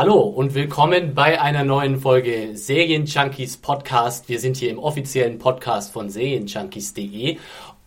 [0.00, 4.30] Hallo und willkommen bei einer neuen Folge Serienjunkies Podcast.
[4.30, 7.36] Wir sind hier im offiziellen Podcast von serienjunkies.de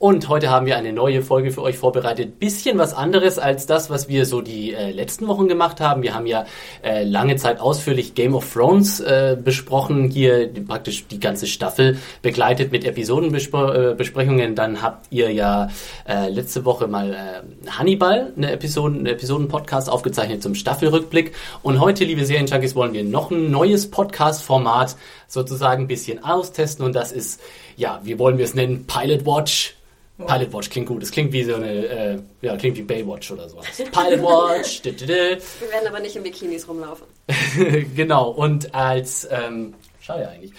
[0.03, 2.37] und heute haben wir eine neue Folge für euch vorbereitet.
[2.37, 6.03] Bisschen was anderes als das, was wir so die äh, letzten Wochen gemacht haben.
[6.03, 6.45] Wir haben ja
[6.83, 12.73] äh, lange Zeit ausführlich Game of Thrones äh, besprochen, hier praktisch die ganze Staffel begleitet
[12.73, 14.51] mit Episodenbesprechungen.
[14.51, 15.69] Äh, Dann habt ihr ja
[16.05, 21.31] äh, letzte Woche mal äh, Hannibal, eine Episoden, eine Episoden-Podcast aufgezeichnet zum Staffelrückblick.
[21.61, 24.97] Und heute, liebe Serienjunkies, wollen wir noch ein neues Podcast-Format
[25.29, 26.83] sozusagen ein bisschen austesten.
[26.83, 27.39] Und das ist,
[27.77, 28.85] ja, wie wollen wir es nennen?
[28.85, 29.75] Pilot Watch
[30.17, 31.01] Pilot Watch klingt gut.
[31.01, 33.65] Es klingt wie so eine, äh, ja, klingt wie Baywatch oder sowas.
[33.75, 34.83] Pilot Watch.
[34.85, 37.07] Wir werden aber nicht in Bikinis rumlaufen.
[37.95, 38.29] genau.
[38.29, 39.73] Und als ähm,
[40.05, 40.51] Schade eigentlich.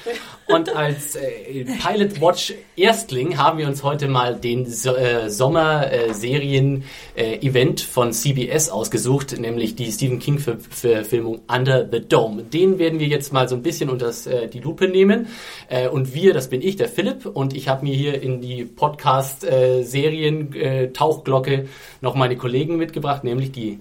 [0.49, 7.81] Und als äh, Pilot Watch Erstling haben wir uns heute mal den so äh, Sommerserien-Event
[7.83, 12.45] äh, von CBS ausgesucht, nämlich die Stephen King-Verfilmung Under the Dome.
[12.45, 15.27] Den werden wir jetzt mal so ein bisschen unter äh, die Lupe nehmen.
[15.69, 18.65] Äh, und wir, das bin ich, der Philipp, und ich habe mir hier in die
[18.65, 21.67] Podcast-Serien-Tauchglocke äh,
[22.01, 23.79] noch meine Kollegen mitgebracht, nämlich die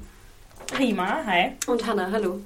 [0.77, 1.51] Rima, hi.
[1.67, 2.41] Und Hanna, hallo.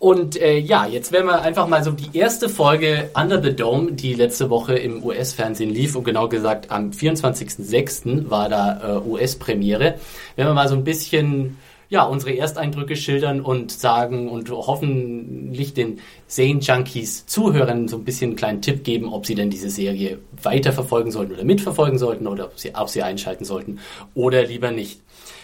[0.00, 3.92] Und äh, ja, jetzt werden wir einfach mal so die erste Folge Under the Dome,
[3.92, 8.30] die letzte Woche im US-Fernsehen lief und genau gesagt am 24.06.
[8.30, 9.96] war da äh, US-Premiere.
[10.36, 11.58] Werden wir mal so ein bisschen
[11.90, 18.36] ja, unsere Ersteindrücke schildern und sagen und hoffentlich den Serien-Junkies Zuhörern so ein bisschen einen
[18.36, 22.58] kleinen Tipp geben, ob sie denn diese Serie weiterverfolgen sollten oder mitverfolgen sollten oder ob
[22.58, 23.80] sie, ob sie einschalten sollten
[24.14, 25.02] oder lieber nicht.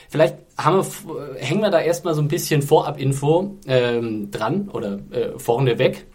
[0.09, 0.85] Vielleicht wir,
[1.39, 6.07] hängen wir da erstmal so ein bisschen Vorab-Info ähm, dran oder äh, vorne weg.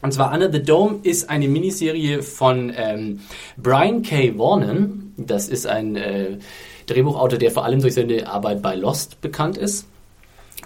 [0.00, 3.20] Und zwar Under the Dome ist eine Miniserie von ähm,
[3.56, 4.38] Brian K.
[4.38, 5.12] Warnen.
[5.16, 6.38] Das ist ein äh,
[6.86, 9.86] Drehbuchautor, der vor allem durch seine Arbeit bei Lost bekannt ist.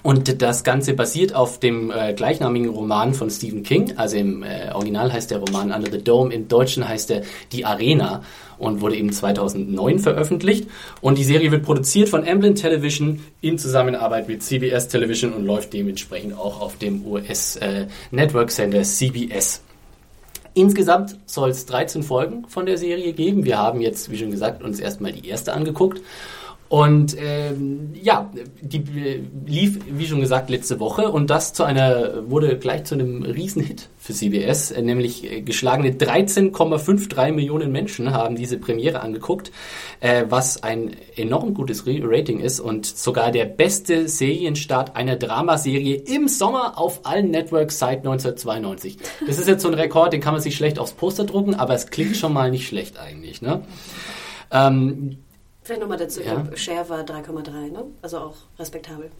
[0.03, 3.97] Und das Ganze basiert auf dem äh, gleichnamigen Roman von Stephen King.
[3.97, 7.65] Also im äh, Original heißt der Roman Under the Dome, im Deutschen heißt er Die
[7.65, 8.23] Arena
[8.59, 10.69] und wurde eben 2009 veröffentlicht.
[11.01, 15.73] Und die Serie wird produziert von Amblin Television in Zusammenarbeit mit CBS Television und läuft
[15.73, 19.63] dementsprechend auch auf dem US-Network-Sender äh, CBS.
[20.55, 23.45] Insgesamt soll es 13 Folgen von der Serie geben.
[23.45, 26.03] Wir haben jetzt, wie schon gesagt, uns erstmal die erste angeguckt.
[26.73, 28.31] Und ähm, ja,
[28.63, 32.95] die äh, lief, wie schon gesagt, letzte Woche und das zu einer, wurde gleich zu
[32.95, 39.53] einem Riesenhit für CBS, äh, nämlich äh, geschlagene 13,53 Millionen Menschen haben diese Premiere angeguckt,
[40.01, 46.27] äh, was ein enorm gutes Rating ist und sogar der beste Serienstart einer Dramaserie im
[46.27, 48.97] Sommer auf allen Networks seit 1992.
[49.27, 51.75] Das ist jetzt so ein Rekord, den kann man sich schlecht aufs Poster drucken, aber
[51.75, 53.43] es klingt schon mal nicht schlecht eigentlich.
[53.43, 53.61] Ne?
[54.51, 55.19] Ähm,
[55.73, 56.45] Vielleicht nochmal dazu, ja.
[56.55, 57.85] Share war 3,3, ne?
[58.03, 59.11] Also auch respektabel.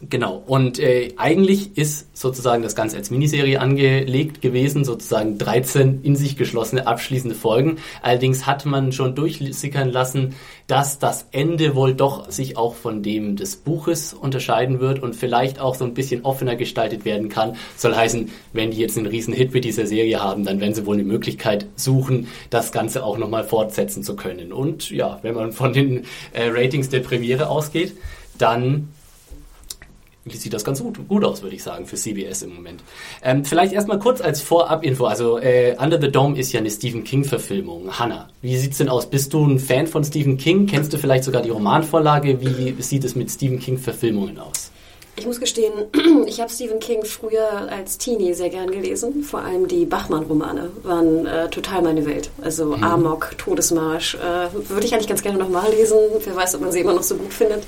[0.00, 6.14] Genau, und äh, eigentlich ist sozusagen das Ganze als Miniserie angelegt gewesen, sozusagen 13 in
[6.14, 7.78] sich geschlossene abschließende Folgen.
[8.00, 10.36] Allerdings hat man schon durchsickern lassen,
[10.68, 15.58] dass das Ende wohl doch sich auch von dem des Buches unterscheiden wird und vielleicht
[15.58, 17.56] auch so ein bisschen offener gestaltet werden kann.
[17.76, 20.86] Soll heißen, wenn die jetzt einen riesen Hit mit dieser Serie haben, dann werden sie
[20.86, 24.52] wohl eine Möglichkeit suchen, das Ganze auch nochmal fortsetzen zu können.
[24.52, 26.04] Und ja, wenn man von den
[26.34, 27.96] äh, Ratings der Premiere ausgeht,
[28.38, 28.90] dann
[30.36, 32.82] sieht das ganz gut, gut aus, würde ich sagen, für CBS im Moment.
[33.22, 35.06] Ähm, vielleicht erstmal kurz als Vorab-Info.
[35.06, 37.98] Also äh, Under the Dome ist ja eine Stephen King-Verfilmung.
[37.98, 39.08] Hannah, wie sieht's denn aus?
[39.08, 40.66] Bist du ein Fan von Stephen King?
[40.66, 42.40] Kennst du vielleicht sogar die Romanvorlage?
[42.40, 44.70] Wie sieht es mit Stephen King-Verfilmungen aus?
[45.18, 45.72] Ich muss gestehen,
[46.26, 49.24] ich habe Stephen King früher als Teenie sehr gern gelesen.
[49.24, 52.30] Vor allem die Bachmann-Romane waren äh, total meine Welt.
[52.40, 52.84] Also mhm.
[52.84, 54.14] Amok, Todesmarsch.
[54.14, 55.98] Äh, würde ich eigentlich ganz gerne nochmal lesen.
[56.24, 57.64] Wer weiß, ob man sie immer noch so gut findet.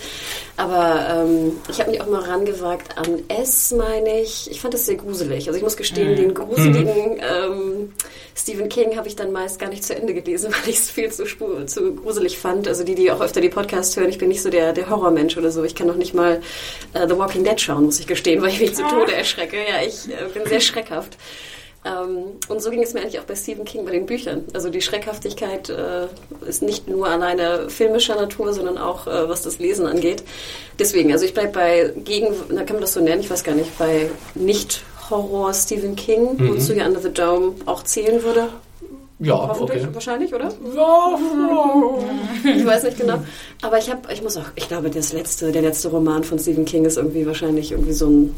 [0.56, 4.49] Aber ähm, ich habe mich auch mal rangewagt an S, meine ich.
[4.50, 5.49] Ich fand das sehr gruselig.
[5.49, 6.17] Also ich muss gestehen, mhm.
[6.17, 7.20] den gruseligen mhm.
[7.20, 7.93] ähm,
[8.35, 11.11] Stephen King habe ich dann meist gar nicht zu Ende gelesen, weil ich es viel
[11.11, 11.25] zu,
[11.67, 12.69] zu gruselig fand.
[12.69, 15.37] Also die, die auch öfter die Podcasts hören, ich bin nicht so der, der Horrormensch
[15.37, 15.64] oder so.
[15.64, 16.41] Ich kann noch nicht mal
[16.94, 19.56] uh, The Walking Dead schauen, muss ich gestehen, weil ich mich zu Tode erschrecke.
[19.56, 21.16] Ja, ich äh, bin sehr schreckhaft.
[21.84, 24.44] Ähm, und so ging es mir eigentlich auch bei Stephen King bei den Büchern.
[24.52, 26.08] Also die Schreckhaftigkeit äh,
[26.46, 30.22] ist nicht nur alleine filmischer Natur, sondern auch äh, was das Lesen angeht.
[30.78, 33.54] Deswegen, also ich bleibe bei gegen, da kann man das so nennen, ich weiß gar
[33.54, 36.50] nicht, bei nicht Horror Stephen King, mhm.
[36.50, 38.48] wozu ja Under the Dome auch zählen würde.
[39.22, 39.94] Ja, Hoffentlich, okay.
[39.94, 40.49] wahrscheinlich, oder?
[40.75, 41.19] Ja,
[42.56, 43.19] Ich weiß nicht genau.
[43.61, 46.64] Aber ich habe, ich muss auch, ich glaube, das letzte, der letzte Roman von Stephen
[46.64, 48.34] King ist irgendwie wahrscheinlich irgendwie so ein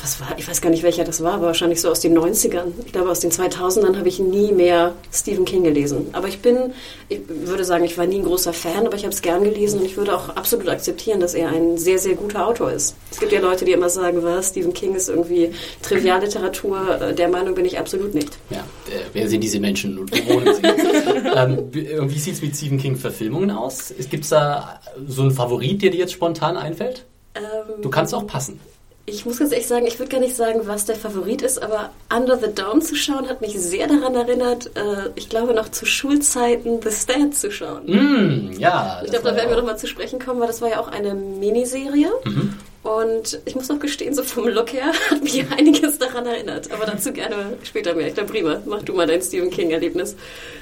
[0.00, 2.72] was war, ich weiß gar nicht, welcher das war, aber wahrscheinlich so aus den 90ern.
[2.86, 6.06] Ich glaube, aus den 2000ern habe ich nie mehr Stephen King gelesen.
[6.12, 6.72] Aber ich bin,
[7.08, 9.80] ich würde sagen, ich war nie ein großer Fan, aber ich habe es gern gelesen
[9.80, 12.96] und ich würde auch absolut akzeptieren, dass er ein sehr, sehr guter Autor ist.
[13.10, 15.52] Es gibt ja Leute, die immer sagen, was, Stephen King ist irgendwie
[15.82, 17.12] Trivialliteratur.
[17.16, 18.30] Der Meinung bin ich absolut nicht.
[18.50, 20.62] Ja, äh, wer sind diese Menschen und wo wohnen sie?
[21.34, 23.92] ähm, wie sieht es mit Stephen King-Verfilmungen aus?
[24.10, 27.04] Gibt es da so einen Favorit, der dir jetzt spontan einfällt?
[27.34, 28.60] Ähm, du kannst auch passen.
[29.04, 31.90] Ich muss ganz ehrlich sagen, ich würde gar nicht sagen, was der Favorit ist, aber
[32.14, 35.86] Under the Dome zu schauen hat mich sehr daran erinnert, äh, ich glaube noch zu
[35.86, 37.86] Schulzeiten The Stand zu schauen.
[37.86, 39.00] Mm, ja.
[39.04, 41.14] Ich glaube, da werden wir nochmal zu sprechen kommen, weil das war ja auch eine
[41.14, 42.10] Miniserie.
[42.24, 42.54] Mhm.
[42.84, 46.70] Und ich muss auch gestehen, so vom Look her hat mich einiges daran erinnert.
[46.72, 48.06] Aber dazu gerne später mehr.
[48.06, 48.62] Ich glaube, prima.
[48.66, 50.16] Mach du mal dein Stephen King-Erlebnis.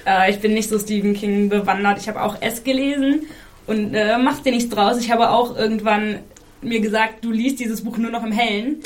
[0.07, 1.99] Äh, ich bin nicht so Stephen King bewandert.
[1.99, 3.27] Ich habe auch S gelesen
[3.67, 4.99] und äh, mach dir nichts draus.
[4.99, 6.21] Ich habe auch irgendwann
[6.63, 8.81] mir gesagt, du liest dieses Buch nur noch im Hellen.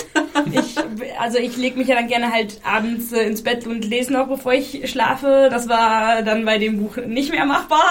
[0.52, 0.76] Ich,
[1.18, 4.28] also ich lege mich ja dann gerne halt abends äh, ins Bett und lese noch,
[4.28, 5.48] bevor ich schlafe.
[5.50, 7.84] Das war dann bei dem Buch nicht mehr machbar.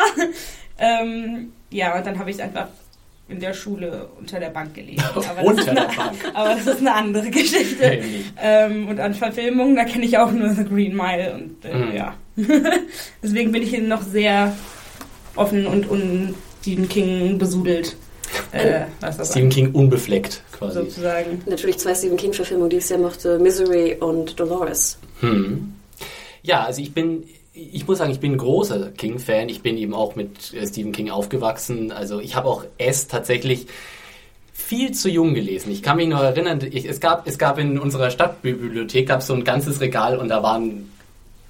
[0.77, 2.67] Ähm, ja, und dann habe ich es einfach
[3.29, 5.03] in der Schule unter der Bank gelesen.
[5.15, 6.15] Aber unter eine, der Bank.
[6.33, 7.83] Aber das ist eine andere Geschichte.
[7.85, 8.03] Hey.
[8.41, 11.95] Ähm, und an Verfilmungen, da kenne ich auch nur The Green Mile und äh, Mhm.
[11.95, 12.15] ja.
[13.23, 14.55] Deswegen bin ich noch sehr
[15.35, 17.95] offen und un Stephen King besudelt.
[18.53, 18.85] Äh,
[19.25, 20.79] Stephen King unbefleckt quasi.
[20.79, 21.41] sozusagen.
[21.47, 23.39] Natürlich zwei Stephen King-Verfilmungen, die ich sehr mochte.
[23.39, 24.99] Misery und Dolores.
[25.21, 25.73] Hm.
[26.43, 27.23] Ja, also ich bin,
[27.53, 29.49] ich muss sagen, ich bin ein großer King-Fan.
[29.49, 31.91] Ich bin eben auch mit äh, Stephen King aufgewachsen.
[31.91, 33.65] Also ich habe auch S tatsächlich
[34.53, 35.71] viel zu jung gelesen.
[35.71, 39.33] Ich kann mich noch erinnern, ich, es, gab, es gab in unserer Stadtbibliothek gab so
[39.33, 40.91] ein ganzes Regal und da waren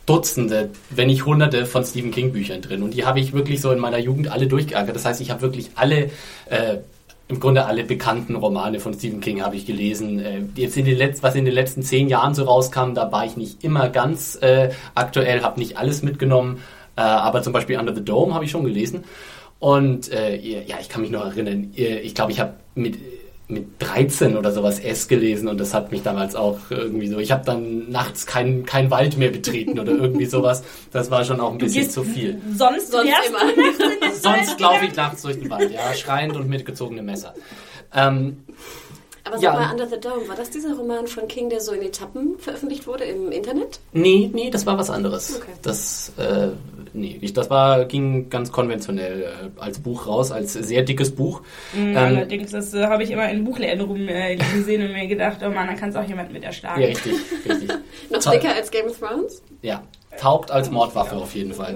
[0.06, 2.84] Dutzende, wenn nicht Hunderte von Stephen King Büchern drin.
[2.84, 4.96] Und die habe ich wirklich so in meiner Jugend alle durchgeackert.
[4.96, 6.10] Das heißt, ich habe wirklich alle,
[6.50, 6.78] äh,
[7.28, 10.20] im Grunde alle bekannten Romane von Stephen King habe ich gelesen.
[10.20, 13.26] Äh, jetzt in den letzten, was in den letzten zehn Jahren so rauskam, da war
[13.26, 16.60] ich nicht immer ganz äh, aktuell, habe nicht alles mitgenommen.
[16.96, 19.04] Äh, aber zum Beispiel Under the Dome habe ich schon gelesen.
[19.60, 22.98] Und äh, ja, ich kann mich noch erinnern, äh, ich glaube, ich habe mit
[23.48, 27.20] mit 13 oder sowas S gelesen und das hat mich damals auch irgendwie so.
[27.20, 30.64] Ich habe dann nachts keinen kein Wald mehr betreten oder irgendwie sowas.
[30.92, 32.42] Das war schon auch ein bisschen zu viel.
[32.56, 34.12] Sonst, Sonst immer.
[34.14, 37.34] Sonst laufe ich nachts durch den Wald, ja, schreiend und mit gezogenem Messer.
[37.94, 38.44] Ähm,
[39.26, 39.54] Aber sag Ja.
[39.54, 42.88] mal, Under the Dome, war das dieser Roman von King, der so in Etappen veröffentlicht
[42.88, 43.80] wurde im Internet?
[43.94, 45.38] nee, nee, das war was anderes.
[45.38, 45.52] Okay.
[45.62, 46.50] Das, äh,
[46.94, 51.42] nee, ich, das war, ging ganz konventionell äh, als Buch raus, als sehr dickes Buch.
[51.74, 55.08] Mhm, Ähm, Allerdings, das äh, habe ich immer in Buchläden rum äh, gesehen und mir
[55.08, 56.82] gedacht, oh Mann, dann kann es auch jemand mit erschlagen.
[56.82, 57.14] Ja, richtig,
[57.48, 57.70] richtig.
[58.10, 59.42] Noch dicker als Game of Thrones?
[59.62, 59.84] Ja,
[60.20, 61.76] taugt als Mordwaffe auf jeden Fall.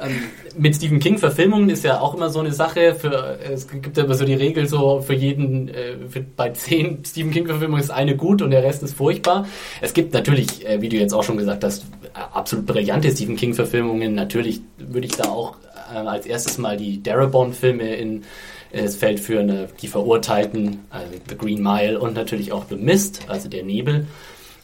[0.00, 0.22] Ähm,
[0.56, 2.94] mit Stephen King Verfilmungen ist ja auch immer so eine Sache.
[2.94, 7.04] Für, es gibt ja immer so die Regel so für jeden, äh, für, bei zehn
[7.06, 9.46] Stephen King Verfilmungen ist eine gut und der Rest ist furchtbar.
[9.80, 13.36] Es gibt natürlich, äh, wie du jetzt auch schon gesagt hast, äh, absolut brillante Stephen
[13.36, 14.14] King Verfilmungen.
[14.14, 15.56] Natürlich würde ich da auch
[15.92, 18.24] äh, als erstes mal die Darabont Filme in
[18.70, 22.76] äh, das Feld führen, äh, die Verurteilten, also The Green Mile und natürlich auch The
[22.76, 24.06] Mist, also der Nebel.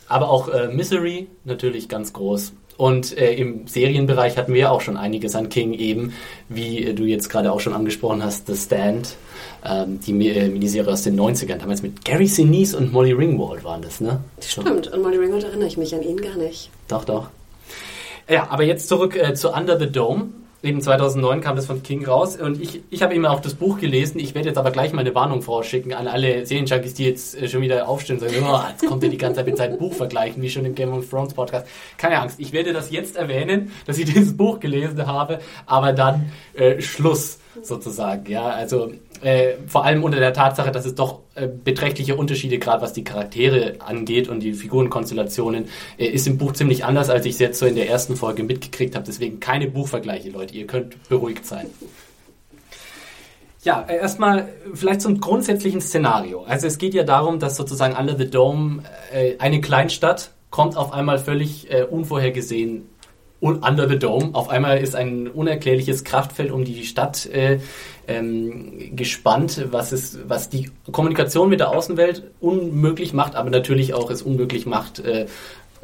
[0.08, 2.52] Aber auch äh, Misery natürlich ganz groß.
[2.76, 6.14] Und äh, im Serienbereich hatten wir ja auch schon einiges an King eben,
[6.48, 9.16] wie äh, du jetzt gerade auch schon angesprochen hast, The Stand,
[9.64, 13.82] ähm, die äh, Miniserie aus den 90ern, damals mit Gary Sinise und Molly Ringwald waren
[13.82, 14.20] das, ne?
[14.40, 14.62] So.
[14.62, 16.70] Stimmt, an Molly Ringwald erinnere ich mich an ihn gar nicht.
[16.88, 17.28] Doch, doch.
[18.28, 20.30] Ja, aber jetzt zurück äh, zu Under the Dome.
[20.62, 23.78] Eben 2009 kam das von King raus und ich, ich habe eben auch das Buch
[23.78, 24.21] gelesen.
[24.21, 27.49] Ich werde jetzt aber gleich mal eine Warnung vorausschicken an alle Serienjunkies, die jetzt äh,
[27.49, 29.92] schon wieder aufstehen und sagen, oh, jetzt kommt er die ganze Zeit mit seinem Buch
[29.92, 31.66] vergleichen, wie schon im Game of Thrones Podcast.
[31.99, 36.31] Keine Angst, ich werde das jetzt erwähnen, dass ich dieses Buch gelesen habe, aber dann
[36.54, 38.30] äh, Schluss sozusagen.
[38.30, 42.82] Ja, also äh, vor allem unter der Tatsache, dass es doch äh, beträchtliche Unterschiede, gerade
[42.82, 45.66] was die Charaktere angeht und die Figurenkonstellationen,
[45.99, 48.42] äh, ist im Buch ziemlich anders, als ich es jetzt so in der ersten Folge
[48.42, 49.04] mitgekriegt habe.
[49.06, 50.54] Deswegen keine Buchvergleiche, Leute.
[50.54, 51.66] Ihr könnt beruhigt sein.
[53.62, 56.44] Ja, äh, erstmal vielleicht zum grundsätzlichen Szenario.
[56.44, 58.82] Also es geht ja darum, dass sozusagen Under the Dome
[59.12, 62.91] äh, eine Kleinstadt kommt auf einmal völlig äh, unvorhergesehen un
[63.42, 64.30] under the Dome.
[64.32, 67.58] Auf einmal ist ein unerklärliches Kraftfeld um die Stadt äh,
[68.08, 74.11] ähm, gespannt, was, es, was die Kommunikation mit der Außenwelt unmöglich macht, aber natürlich auch
[74.11, 75.26] es unmöglich macht, äh,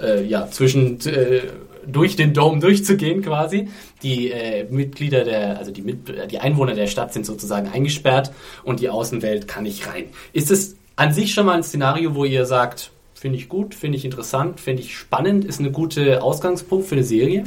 [0.01, 1.43] äh, ja, zwischen äh,
[1.87, 3.69] durch den Dom durchzugehen quasi.
[4.03, 8.81] Die äh, Mitglieder der, also die, Mit die Einwohner der Stadt sind sozusagen eingesperrt und
[8.81, 10.05] die Außenwelt kann nicht rein.
[10.33, 13.99] Ist es an sich schon mal ein Szenario, wo ihr sagt, finde ich gut, finde
[13.99, 17.45] ich interessant, finde ich spannend, ist eine gute Ausgangspunkt für eine Serie?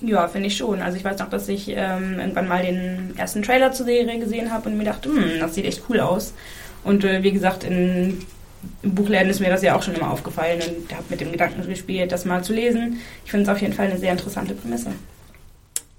[0.00, 0.80] Ja, finde ich schon.
[0.80, 4.52] Also ich weiß noch, dass ich ähm, irgendwann mal den ersten Trailer zur Serie gesehen
[4.52, 6.34] habe und mir dachte, hm, das sieht echt cool aus.
[6.84, 8.18] Und äh, wie gesagt, in
[8.82, 11.66] im Buchläden ist mir das ja auch schon immer aufgefallen und habe mit dem Gedanken
[11.68, 13.00] gespielt, das mal zu lesen.
[13.24, 14.90] Ich finde es auf jeden Fall eine sehr interessante Prämisse.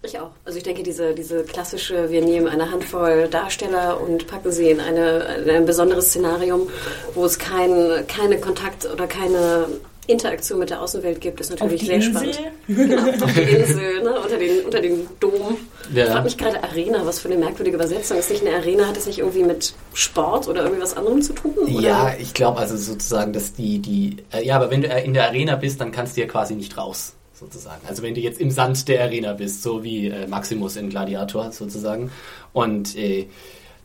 [0.02, 0.32] Ich auch.
[0.46, 4.80] Also ich denke, diese, diese klassische, wir nehmen eine Handvoll Darsteller und packen sie in
[4.80, 6.70] eine, ein besonderes Szenarium,
[7.16, 9.68] wo es kein, keine Kontakt oder keine
[10.10, 12.12] Interaktion mit der Außenwelt gibt, ist natürlich sehr Insel?
[12.12, 12.40] spannend.
[12.68, 15.58] Genau, auf die Insel, ne, unter, den, unter den Dom.
[15.94, 16.06] Ja.
[16.06, 18.18] Ich frage mich gerade Arena, was für eine merkwürdige Übersetzung.
[18.18, 21.34] Ist nicht eine Arena, hat es nicht irgendwie mit Sport oder irgendwie was anderem zu
[21.34, 21.54] tun?
[21.58, 21.70] Oder?
[21.70, 25.14] Ja, ich glaube also sozusagen, dass die, die, äh, ja, aber wenn du äh, in
[25.14, 27.82] der Arena bist, dann kannst du ja quasi nicht raus, sozusagen.
[27.88, 31.52] Also wenn du jetzt im Sand der Arena bist, so wie äh, Maximus in Gladiator
[31.52, 32.12] sozusagen,
[32.54, 33.28] und äh,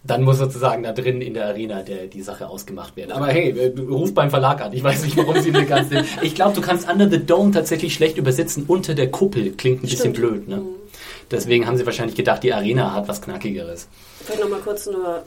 [0.07, 3.13] dann muss sozusagen da drin in der Arena der, die Sache ausgemacht werden.
[3.13, 4.73] Aber hey, äh, ruf beim Verlag an.
[4.73, 6.05] Ich weiß nicht, warum sie eine ganze.
[6.21, 8.65] Ich glaube, du kannst Under the Dome tatsächlich schlecht übersetzen.
[8.69, 10.17] Unter der Kuppel klingt ein bisschen Stimmt.
[10.17, 10.63] blöd, ne?
[11.31, 13.89] Deswegen haben sie wahrscheinlich gedacht, die Arena hat was Knackigeres.
[14.23, 15.25] Vielleicht nochmal kurz nur,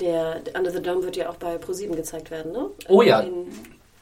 [0.00, 2.70] der, der Under the Dome wird ja auch bei ProSieben gezeigt werden, ne?
[2.88, 3.20] Oh ja.
[3.20, 3.46] In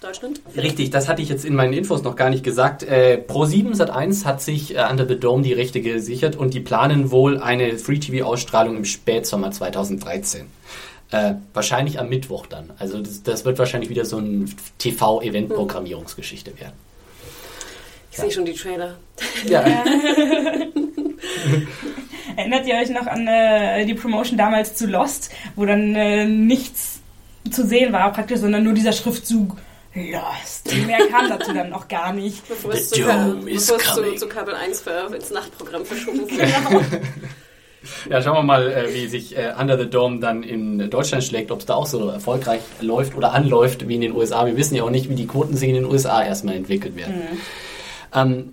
[0.00, 0.40] Deutschland?
[0.56, 2.82] Richtig, das hatte ich jetzt in meinen Infos noch gar nicht gesagt.
[2.82, 7.10] Äh, Pro7 Sat1 hat sich äh, Under the Dome die Rechte gesichert und die planen
[7.10, 10.46] wohl eine Free-TV-Ausstrahlung im Spätsommer 2013.
[11.12, 12.72] Äh, wahrscheinlich am Mittwoch dann.
[12.78, 16.74] Also das, das wird wahrscheinlich wieder so ein TV-Event-Programmierungsgeschichte werden.
[18.10, 18.96] Ich sehe schon die Trailer.
[19.46, 19.64] Ja.
[22.36, 27.00] Erinnert ihr euch noch an äh, die Promotion damals zu Lost, wo dann äh, nichts
[27.50, 29.56] zu sehen war praktisch, sondern nur dieser Schriftzug
[29.96, 30.74] Lost.
[30.86, 32.46] Mehr kam dazu dann noch gar nicht.
[32.46, 36.36] Bevor es, zu, bevor es zu, Kabel 1 für, ins Nachtprogramm verschoben wurde.
[36.36, 36.82] Genau.
[38.10, 41.50] ja, schauen wir mal, äh, wie sich äh, Under the Dome dann in Deutschland schlägt,
[41.50, 44.44] ob es da auch so erfolgreich läuft oder anläuft wie in den USA.
[44.44, 47.22] Wir wissen ja auch nicht, wie die Quoten sich in den USA erstmal entwickelt werden.
[48.14, 48.52] Ähm,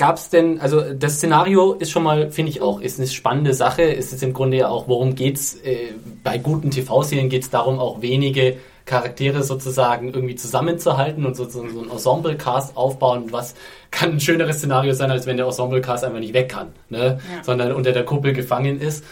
[0.00, 3.52] Gab es denn, also das Szenario ist schon mal, finde ich auch, ist eine spannende
[3.52, 3.82] Sache.
[3.82, 5.92] Es ist im Grunde ja auch, worum geht's äh,
[6.24, 8.56] bei guten TV-Serien geht es darum, auch wenige
[8.90, 13.30] Charaktere sozusagen irgendwie zusammenzuhalten und so, so, ein Ensemble-Cast aufbauen.
[13.30, 13.54] Was
[13.92, 17.20] kann ein schöneres Szenario sein, als wenn der Ensemble-Cast einfach nicht weg kann, ne?
[17.36, 17.44] Ja.
[17.44, 19.04] sondern unter der Kuppel gefangen ist.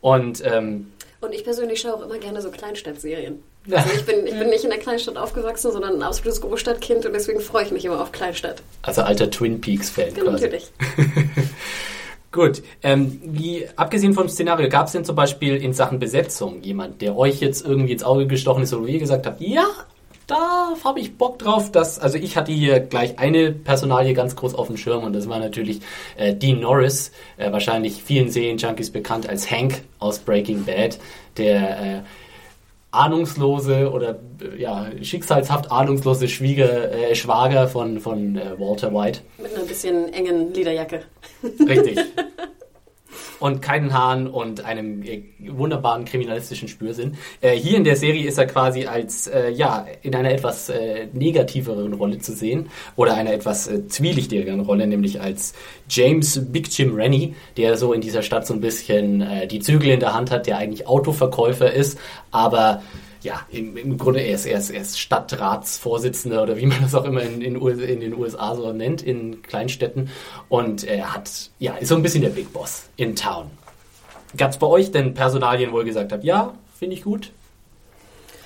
[0.00, 0.90] Und ähm,
[1.20, 3.42] Und ich persönlich schaue auch immer gerne so Kleinstadtserien.
[3.68, 7.12] Also ich bin, ich bin nicht in der Kleinstadt aufgewachsen, sondern ein absolutes Großstadtkind und
[7.12, 8.62] deswegen freue ich mich immer auf Kleinstadt.
[8.82, 10.30] also alter Twin Peaks-Fan Ja, quasi.
[10.30, 10.70] natürlich.
[12.36, 17.00] Gut, ähm, wie, abgesehen vom Szenario, gab es denn zum Beispiel in Sachen Besetzung jemand,
[17.00, 19.64] der euch jetzt irgendwie ins Auge gestochen ist, wie ihr gesagt habt, ja,
[20.26, 24.54] da habe ich Bock drauf, dass, also ich hatte hier gleich eine Personalie ganz groß
[24.54, 25.80] auf dem Schirm und das war natürlich
[26.18, 30.98] äh, Dean Norris, äh, wahrscheinlich vielen Serienjunkies bekannt als Hank aus Breaking Bad,
[31.38, 32.02] der äh,
[32.96, 34.18] ahnungslose oder
[34.58, 39.20] ja, schicksalshaft ahnungslose Schwieger, äh, Schwager von, von äh, Walter White.
[39.38, 41.02] Mit einer bisschen engen Lederjacke.
[41.66, 41.98] Richtig.
[43.38, 47.16] Und keinen Haaren und einem äh, wunderbaren kriminalistischen Spürsinn.
[47.40, 51.06] Äh, hier in der Serie ist er quasi als, äh, ja, in einer etwas äh,
[51.12, 52.68] negativeren Rolle zu sehen.
[52.96, 55.54] Oder einer etwas äh, zwielichtigeren Rolle, nämlich als
[55.88, 59.90] James Big Jim Rennie, der so in dieser Stadt so ein bisschen äh, die Zügel
[59.90, 61.98] in der Hand hat, der eigentlich Autoverkäufer ist,
[62.30, 62.82] aber
[63.26, 66.94] ja, im, im Grunde er ist, er, ist, er ist Stadtratsvorsitzender oder wie man das
[66.94, 70.10] auch immer in, in, in den USA so nennt, in Kleinstädten.
[70.48, 73.50] Und er hat, ja, ist so ein bisschen der Big Boss in Town.
[74.36, 77.32] Gab es bei euch denn Personalien, wo ihr gesagt habt, ja, finde ich gut?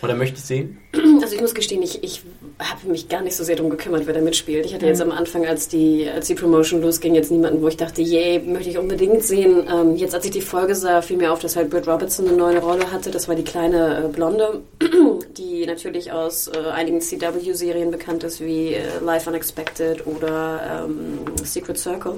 [0.01, 0.79] Oder möchte ich sehen?
[1.21, 2.23] Also ich muss gestehen, ich, ich
[2.61, 4.67] habe mich gar nicht so sehr darum gekümmert, wer da mitspielt.
[4.67, 7.77] Ich hatte jetzt am Anfang, als die, als die Promotion losging, jetzt niemanden, wo ich
[7.77, 9.67] dachte, yay, möchte ich unbedingt sehen.
[9.71, 12.37] Ähm, jetzt, als ich die Folge sah, fiel mir auf, dass halt Britt Robertson eine
[12.37, 13.11] neue Rolle hatte.
[13.11, 14.61] Das war die kleine äh, Blonde,
[15.39, 21.79] die natürlich aus äh, einigen CW-Serien bekannt ist, wie äh, Life Unexpected oder ähm, Secret
[21.79, 22.17] Circle.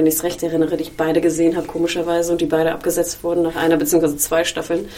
[0.00, 3.22] Wenn ich es recht erinnere, die ich beide gesehen habe, komischerweise, und die beide abgesetzt
[3.22, 4.16] wurden nach einer bzw.
[4.16, 4.88] zwei Staffeln.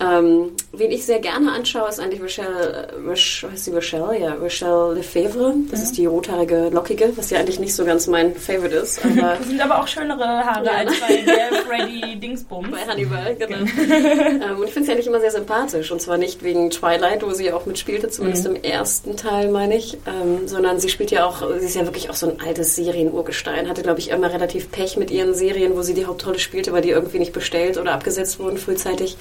[0.00, 4.20] Ähm, wen ich sehr gerne anschaue, ist eigentlich Rochelle, äh, Roch, heißt sie Rochelle?
[4.20, 5.54] Ja, Rochelle Lefebvre.
[5.70, 9.36] Das ist die rothaarige Lockige, was ja eigentlich nicht so ganz mein Favorite ist, aber
[9.38, 10.72] Das sind aber auch schönere Haare Ja.
[10.72, 12.68] als bei der Freddy Dingsbums.
[12.70, 13.56] bei Hannibal, genau.
[13.56, 15.90] ähm, und ich finde sie eigentlich immer sehr sympathisch.
[15.90, 19.94] Und zwar nicht wegen Twilight, wo sie auch mitspielte, zumindest im ersten Teil, meine ich.
[20.06, 23.70] Ähm, sondern sie spielt ja auch, sie ist ja wirklich auch so ein altes Serienurgestein.
[23.70, 26.82] Hatte, glaube ich, immer relativ Pech mit ihren Serien, wo sie die Hauptrolle spielte, weil
[26.82, 29.16] die irgendwie nicht bestellt oder abgesetzt wurden frühzeitig.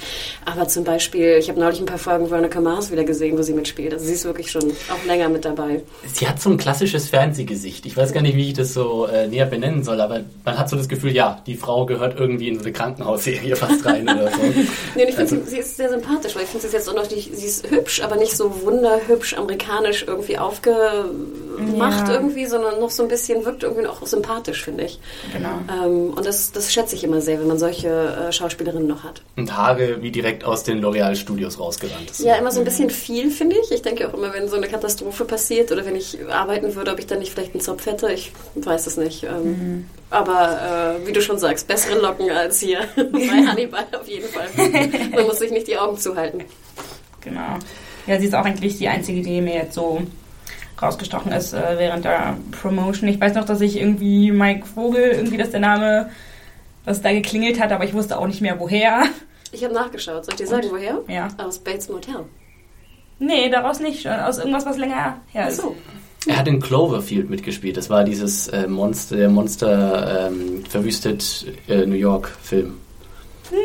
[0.45, 3.53] Aber zum Beispiel Ich habe neulich ein paar Folgen Veronica Mars wieder gesehen, wo sie
[3.53, 3.93] mitspielt.
[3.93, 5.81] Also sie ist wirklich schon auch länger mit dabei.
[6.13, 7.85] Sie hat so ein klassisches Fernsehgesicht.
[7.85, 10.69] Ich weiß gar nicht, wie ich das so äh, näher benennen soll, aber man hat
[10.69, 14.29] so das Gefühl, ja, die Frau gehört irgendwie in so eine Krankenhausserie fast rein oder
[14.31, 14.37] so.
[14.95, 16.95] nee, ich finde, also, sie, sie, ist sehr sympathisch, weil ich finde sie jetzt auch
[16.95, 22.13] noch nicht, sie ist hübsch, aber nicht so wunderhübsch amerikanisch irgendwie aufgemacht ja.
[22.13, 24.92] irgendwie, sondern noch so ein bisschen, wirkt irgendwie auch sympathisch, finde ich.
[25.31, 25.59] Genau.
[25.69, 29.21] Ähm, und das, das schätze ich immer sehr, wenn man solche äh, Schauspielerinnen noch hat.
[29.35, 32.11] Und Haare wie direkt aus den L'Oreal-Studios rausgerannt.
[32.11, 33.71] Ist ja, immer so ein bisschen viel, finde ich.
[33.71, 36.99] Ich denke auch immer, wenn so eine Katastrophe passiert oder wenn ich arbeiten würde, ob
[36.99, 38.11] ich dann nicht vielleicht einen Zopf hätte.
[38.11, 39.23] Ich weiß es nicht.
[39.23, 39.89] Ähm, mhm.
[40.09, 44.47] Aber äh, wie du schon sagst, bessere Locken als hier bei Hannibal auf jeden Fall.
[45.11, 46.43] Man muss sich nicht die Augen zuhalten.
[47.21, 47.57] Genau.
[48.05, 50.01] Ja, sie ist auch eigentlich die einzige, die mir jetzt so
[50.81, 53.09] rausgestochen ist äh, während der Promotion.
[53.09, 56.09] Ich weiß noch, dass ich irgendwie Mike Vogel, irgendwie das der Name,
[56.85, 59.03] was da geklingelt hat, aber ich wusste auch nicht mehr woher.
[59.51, 60.25] Ich habe nachgeschaut.
[60.25, 60.73] Soll ich dir sagen, Und?
[60.73, 60.99] woher?
[61.07, 61.27] Ja.
[61.37, 62.25] Aus Bates Motel.
[63.19, 64.07] Nee, daraus nicht.
[64.07, 65.59] Aus irgendwas, was länger her ist.
[65.59, 65.75] Ach so.
[66.25, 67.75] Er hat in Cloverfield mitgespielt.
[67.77, 72.77] Das war dieses äh, Monster, der Monster ähm, verwüstet äh, New York Film.
[73.49, 73.57] Hm,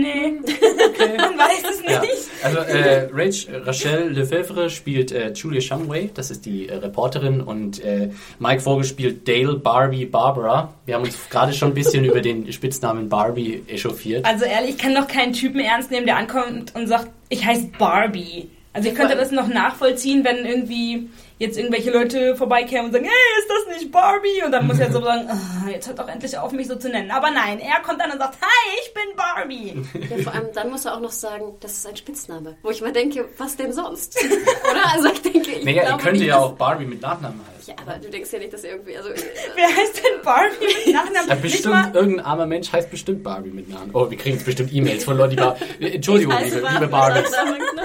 [0.00, 0.38] nee.
[0.40, 1.16] Okay.
[1.16, 1.90] Man weiß es nicht.
[1.90, 2.02] Ja.
[2.42, 7.82] Also äh, Rach, Rachel Lefebvre spielt äh, Julia Shumway, das ist die äh, Reporterin, und
[7.84, 10.74] äh, Mike Vogel spielt Dale Barbie Barbara.
[10.86, 14.24] Wir haben uns gerade schon ein bisschen über den Spitznamen Barbie echauffiert.
[14.24, 17.68] Also ehrlich, ich kann doch keinen Typen ernst nehmen, der ankommt und sagt, ich heiße
[17.78, 18.50] Barbie.
[18.72, 21.08] Also ich könnte das noch nachvollziehen, wenn irgendwie
[21.40, 24.42] jetzt irgendwelche Leute vorbeikämen und sagen, hey, ist das nicht Barbie?
[24.44, 26.88] Und dann muss er so sagen, oh, jetzt hört doch endlich auf, mich so zu
[26.88, 27.10] nennen.
[27.10, 29.82] Aber nein, er kommt dann und sagt, hi, ich bin Barbie.
[30.10, 32.56] Ja, vor allem dann muss er auch noch sagen, das ist ein Spitzname.
[32.62, 34.18] Wo ich mir denke, was denn sonst?
[34.70, 34.92] Oder?
[34.92, 37.74] Also ich denke, ich naja, glaube, er könnte ja auch Barbie mit Nachnamen heißen.
[37.74, 38.96] Ja, aber du denkst ja nicht, dass er irgendwie...
[38.96, 41.28] Also, Wer heißt denn Barbie mit Nachnamen?
[41.28, 43.90] Ja, bestimmt, irgendein armer Mensch heißt bestimmt Barbie mit Namen.
[43.94, 47.32] Oh, wir kriegen jetzt bestimmt E-Mails von Leuten, die Bar Entschuldigung, liebe, liebe Barbies.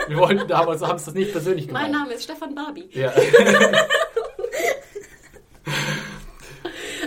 [0.07, 1.83] Wir wollten, haben uns das nicht persönlich gemacht.
[1.83, 2.89] Mein Name ist Stefan Barbie.
[2.91, 3.13] Ja.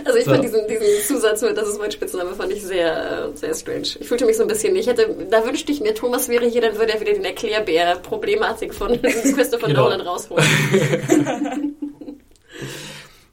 [0.09, 0.31] Also ich so.
[0.31, 3.87] fand diesen, diesen Zusatz mit, das ist mein Spitzname, fand ich sehr, sehr strange.
[3.99, 6.61] Ich fühlte mich so ein bisschen, ich hätte, da wünschte ich mir, Thomas wäre hier,
[6.61, 9.83] dann würde er wieder den Erklärbär-Problematik von Christopher genau.
[9.83, 10.45] Nolan rausholen.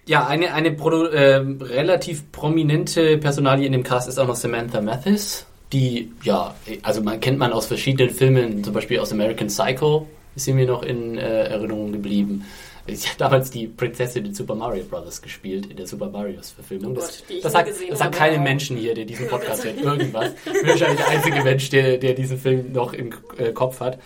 [0.07, 4.83] ja, eine, eine Produ äh, relativ prominente Personalie in dem Cast ist auch noch Samantha
[4.83, 10.07] Mathis, die, ja, also man kennt man aus verschiedenen Filmen, zum Beispiel aus American Psycho,
[10.35, 12.45] ist sie mir noch in äh, Erinnerung geblieben.
[12.87, 15.21] Ich habe damals die Prinzessin in Super Mario Bros.
[15.21, 16.95] gespielt, in der Super Marios Verfilmung.
[16.95, 20.33] Das, oh Gott, das sagt, das sagt keine Menschen hier, der diesen Podcast hört, irgendwas.
[20.45, 23.99] Ich bin wahrscheinlich der einzige Mensch, der, der diesen Film noch im äh, Kopf hat.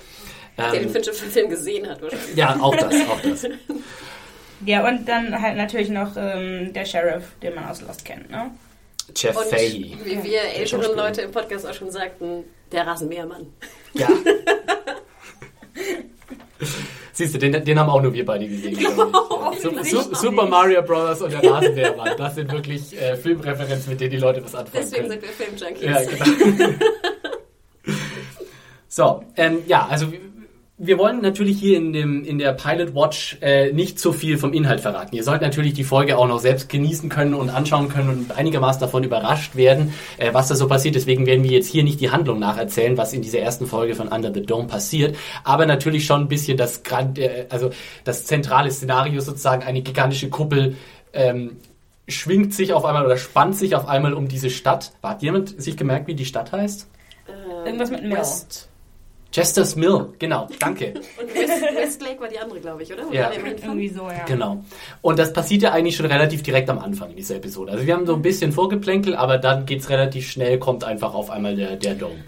[0.56, 2.36] Der ähm, den Film gesehen hat, wahrscheinlich.
[2.36, 3.46] Ja, auch das, auch das.
[4.66, 8.50] Ja, und dann halt natürlich noch ähm, der Sheriff, den man aus Lost kennt, ne?
[9.16, 9.96] Jeff und Fahey.
[10.04, 13.46] Wie wir älteren Leute im Podcast auch schon sagten, der Rasenmähermann.
[13.94, 14.08] Ja.
[17.12, 18.78] Siehst du, den, den haben auch nur wir beide gesehen.
[19.42, 21.22] Oh, Su Super Mario Bros.
[21.22, 22.16] und der Rasenmähermann.
[22.16, 25.20] Das sind wirklich äh, Filmreferenzen, mit denen die Leute was anfangen Deswegen können.
[25.20, 26.18] sind wir Filmjunkies.
[26.20, 26.74] Ja, genau.
[28.88, 30.06] so, ähm, ja, also
[30.82, 34.54] wir wollen natürlich hier in, dem, in der Pilot Watch äh, nicht zu viel vom
[34.54, 35.14] Inhalt verraten.
[35.14, 38.80] Ihr sollt natürlich die Folge auch noch selbst genießen können und anschauen können und einigermaßen
[38.80, 40.94] davon überrascht werden, äh, was da so passiert.
[40.94, 44.08] Deswegen werden wir jetzt hier nicht die Handlung nacherzählen, was in dieser ersten Folge von
[44.08, 47.68] Under the Dome passiert, aber natürlich schon ein bisschen das, äh, also
[48.04, 50.76] das zentrale Szenario sozusagen, eine gigantische Kuppel
[51.12, 51.58] ähm,
[52.08, 54.92] schwingt sich auf einmal oder spannt sich auf einmal um diese Stadt.
[55.02, 56.88] Hat jemand sich gemerkt, wie die Stadt heißt?
[57.66, 58.69] Irgendwas mit West.
[59.32, 60.94] Chester's Mill, genau, danke.
[61.20, 63.06] Und West, Westlake war die andere, glaube ich, oder?
[63.06, 64.24] oder ja, irgendwie so, ja.
[64.26, 64.64] Genau.
[65.02, 67.72] Und das passiert ja eigentlich schon relativ direkt am Anfang in dieser Episode.
[67.72, 71.14] Also wir haben so ein bisschen Vorgeplänkel, aber dann geht es relativ schnell, kommt einfach
[71.14, 72.24] auf einmal der, der Dome.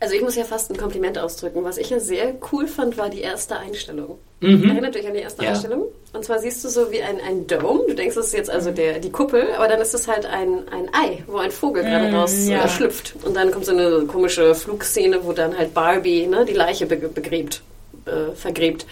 [0.00, 1.64] Also ich muss ja fast ein Kompliment ausdrücken.
[1.64, 4.18] Was ich ja sehr cool fand, war die erste Einstellung.
[4.40, 4.70] Mhm.
[4.70, 5.50] Erinnert euch an die erste ja.
[5.50, 5.84] Einstellung?
[6.12, 7.84] Und zwar siehst du so wie ein, ein Dome.
[7.88, 10.68] Du denkst, das ist jetzt also der, die Kuppel, aber dann ist es halt ein,
[10.68, 12.64] ein Ei, wo ein Vogel mm, gerade raus ja.
[12.64, 13.14] äh, schlüpft.
[13.22, 17.62] Und dann kommt so eine komische Flugszene, wo dann halt Barbie ne, die Leiche begräbt,
[18.04, 18.86] äh, vergräbt.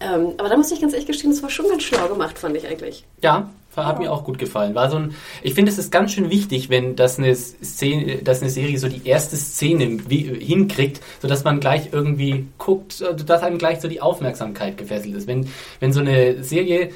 [0.00, 2.56] Ähm, aber da muss ich ganz ehrlich gestehen, das war schon ganz schlau gemacht, fand
[2.56, 3.04] ich eigentlich.
[3.22, 4.74] Ja, hat mir auch gut gefallen.
[4.74, 8.40] War so ein, ich finde, es ist ganz schön wichtig, wenn das eine Szene, dass
[8.40, 13.80] eine Serie so die erste Szene hinkriegt, sodass man gleich irgendwie guckt, dass einem gleich
[13.80, 15.26] so die Aufmerksamkeit gefesselt ist.
[15.26, 16.90] Wenn, wenn so eine Serie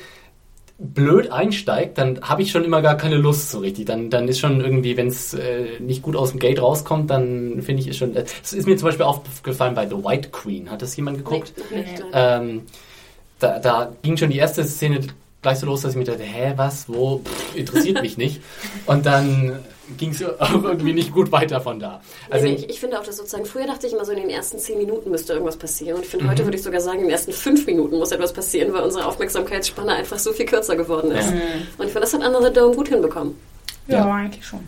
[0.78, 3.86] blöd einsteigt, dann habe ich schon immer gar keine Lust so richtig.
[3.86, 7.62] Dann, dann ist schon irgendwie, wenn es äh, nicht gut aus dem Gate rauskommt, dann
[7.62, 8.16] finde ich es schon.
[8.16, 10.70] Es ist mir zum Beispiel aufgefallen bei The White Queen.
[10.70, 11.52] Hat das jemand geguckt?
[11.70, 12.04] Nee, nee.
[12.12, 12.62] Ähm,
[13.38, 15.00] da, da ging schon die erste Szene
[15.44, 18.40] gleich so los, dass ich mir dachte, hä, was, wo, Pff, interessiert mich nicht.
[18.86, 19.64] Und dann
[19.98, 22.00] ging es irgendwie nicht gut weiter von da.
[22.30, 24.30] Also nee, ich, ich, finde auch, dass sozusagen, früher dachte ich immer so, in den
[24.30, 25.96] ersten zehn Minuten müsste irgendwas passieren.
[25.96, 26.30] Und ich finde, mhm.
[26.30, 29.06] heute würde ich sogar sagen, in den ersten fünf Minuten muss etwas passieren, weil unsere
[29.06, 31.30] Aufmerksamkeitsspanne einfach so viel kürzer geworden ist.
[31.30, 31.40] Mhm.
[31.76, 33.36] Und ich finde, das hat Another Dome gut hinbekommen.
[33.86, 34.60] Ja, ja, eigentlich schon.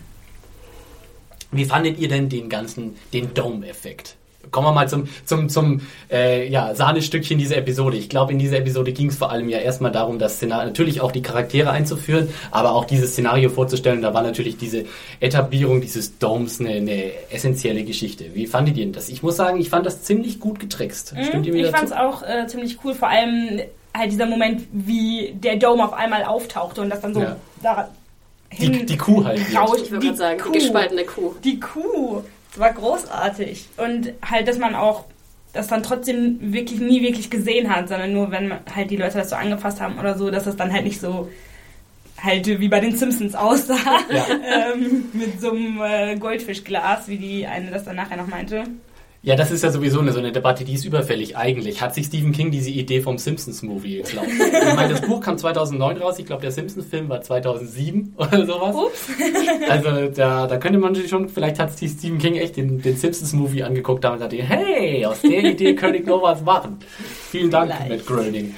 [1.51, 4.15] Wie fandet ihr denn den ganzen, den Dome-Effekt?
[4.51, 5.81] Kommen wir mal zum, zum, zum
[6.11, 7.97] äh, ja, Sahnestückchen dieser Episode.
[7.97, 11.01] Ich glaube, in dieser Episode ging es vor allem ja erstmal darum, das Szenario, natürlich
[11.01, 14.01] auch die Charaktere einzuführen, aber auch dieses Szenario vorzustellen.
[14.01, 14.85] Da war natürlich diese
[15.19, 18.25] Etablierung dieses Domes eine, eine essentielle Geschichte.
[18.33, 19.09] Wie fandet ihr denn das?
[19.09, 21.13] Ich muss sagen, ich fand das ziemlich gut getrickst.
[21.13, 23.61] Mhm, Stimmt ihr mir Ich fand es auch äh, ziemlich cool, vor allem
[23.95, 27.35] halt dieser Moment, wie der Dome auf einmal auftauchte und das dann so ja.
[27.61, 27.89] da
[28.57, 29.39] die, die Kuh halt.
[29.55, 31.35] Rauscht, ich würde sagen, Kuh, die gespaltene Kuh.
[31.43, 32.23] Die Kuh.
[32.59, 33.67] War großartig.
[33.77, 35.05] Und halt, dass man auch
[35.53, 39.29] das dann trotzdem wirklich nie wirklich gesehen hat, sondern nur, wenn halt die Leute das
[39.29, 41.29] so angefasst haben oder so, dass das dann halt nicht so
[42.21, 43.75] halt wie bei den Simpsons aussah.
[44.09, 44.25] Ja.
[44.73, 48.63] ähm, mit so einem äh, Goldfischglas, wie die eine das dann nachher noch meinte.
[49.23, 51.81] Ja, das ist ja sowieso eine, so eine Debatte, die ist überfällig eigentlich.
[51.81, 54.27] Hat sich Stephen King diese Idee vom Simpsons-Movie geklaut?
[54.29, 58.75] ich meine, das Buch kam 2009 raus, ich glaube, der Simpsons-Film war 2007 oder sowas.
[58.75, 59.07] Ups.
[59.69, 62.95] Also da, da könnte man sich schon, vielleicht hat sich Stephen King echt den, den
[62.95, 66.77] Simpsons-Movie angeguckt und dachte, hey, aus der Idee könnte ich noch was machen.
[67.31, 68.07] Vielen Dank, vielleicht.
[68.07, 68.55] Matt Groening.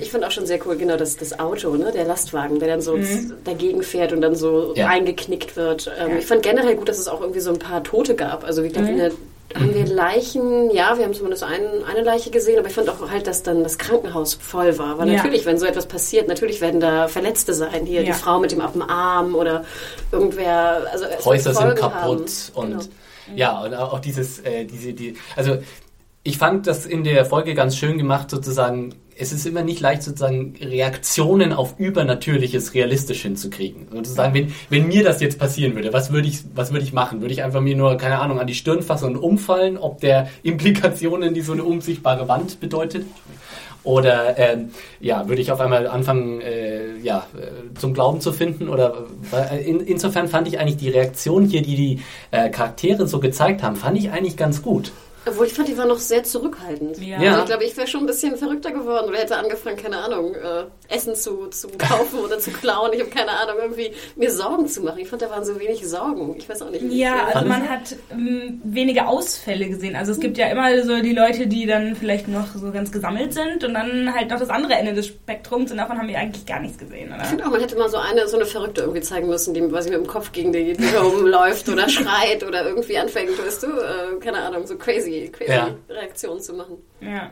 [0.00, 2.80] Ich finde auch schon sehr cool, genau, das, das Auto, ne, der Lastwagen, der dann
[2.80, 3.34] so mhm.
[3.44, 4.88] dagegen fährt und dann so ja.
[4.88, 5.90] eingeknickt wird.
[5.98, 6.18] Ähm, ja.
[6.18, 8.44] Ich fand generell gut, dass es auch irgendwie so ein paar Tote gab.
[8.44, 8.92] Also wie glaube, mhm.
[8.92, 9.12] in der
[9.54, 13.10] haben wir Leichen, ja, wir haben zumindest ein, eine Leiche gesehen, aber ich fand auch
[13.10, 14.98] halt, dass dann das Krankenhaus voll war.
[14.98, 15.16] Weil ja.
[15.16, 17.86] natürlich, wenn so etwas passiert, natürlich werden da Verletzte sein.
[17.86, 18.08] Hier ja.
[18.08, 19.64] die Frau mit dem ab dem Arm oder
[20.12, 20.86] irgendwer.
[20.92, 22.62] Also Häuser sind kaputt haben.
[22.62, 22.82] und genau.
[23.36, 25.58] ja, und auch dieses, äh, diese, die, also
[26.22, 30.04] ich fand das in der Folge ganz schön gemacht, sozusagen es ist immer nicht leicht,
[30.04, 33.88] sozusagen Reaktionen auf Übernatürliches realistisch hinzukriegen.
[33.92, 37.20] Sozusagen, wenn, wenn mir das jetzt passieren würde, was würde ich, was würde ich machen?
[37.20, 40.28] Würde ich einfach mir nur, keine Ahnung, an die Stirn fassen und umfallen, ob der
[40.44, 43.06] Implikationen, die so eine unsichtbare Wand bedeutet?
[43.82, 48.68] Oder ähm, ja, würde ich auf einmal anfangen, äh, ja, äh, zum Glauben zu finden?
[48.68, 52.00] Oder äh, in, insofern fand ich eigentlich die Reaktion hier, die die
[52.30, 54.92] äh, Charaktere so gezeigt haben, fand ich eigentlich ganz gut.
[55.28, 56.98] Obwohl ich fand, die war noch sehr zurückhaltend.
[56.98, 57.18] Ja.
[57.18, 60.34] Also ich glaube, ich wäre schon ein bisschen verrückter geworden oder hätte angefangen, keine Ahnung,
[60.34, 60.64] äh,
[60.94, 62.92] Essen zu, zu kaufen oder zu klauen.
[62.92, 64.98] Ich habe keine Ahnung, irgendwie mir Sorgen zu machen.
[64.98, 66.34] Ich fand, da waren so wenig Sorgen.
[66.36, 66.84] Ich weiß auch nicht.
[66.92, 69.96] Ja, also man hat ähm, wenige Ausfälle gesehen.
[69.96, 73.34] Also es gibt ja immer so die Leute, die dann vielleicht noch so ganz gesammelt
[73.34, 76.46] sind und dann halt noch das andere Ende des Spektrums und davon haben wir eigentlich
[76.46, 77.22] gar nichts gesehen, oder?
[77.22, 79.60] Ich finde auch, man hätte mal so eine, so eine Verrückte irgendwie zeigen müssen, die
[79.60, 83.66] quasi mit dem Kopf gegen die Tür rumläuft oder schreit oder irgendwie anfängt, weißt du,
[83.66, 85.76] äh, keine Ahnung, so crazy crazy, ja.
[85.88, 86.78] Reaktionen zu machen.
[87.00, 87.30] Ja.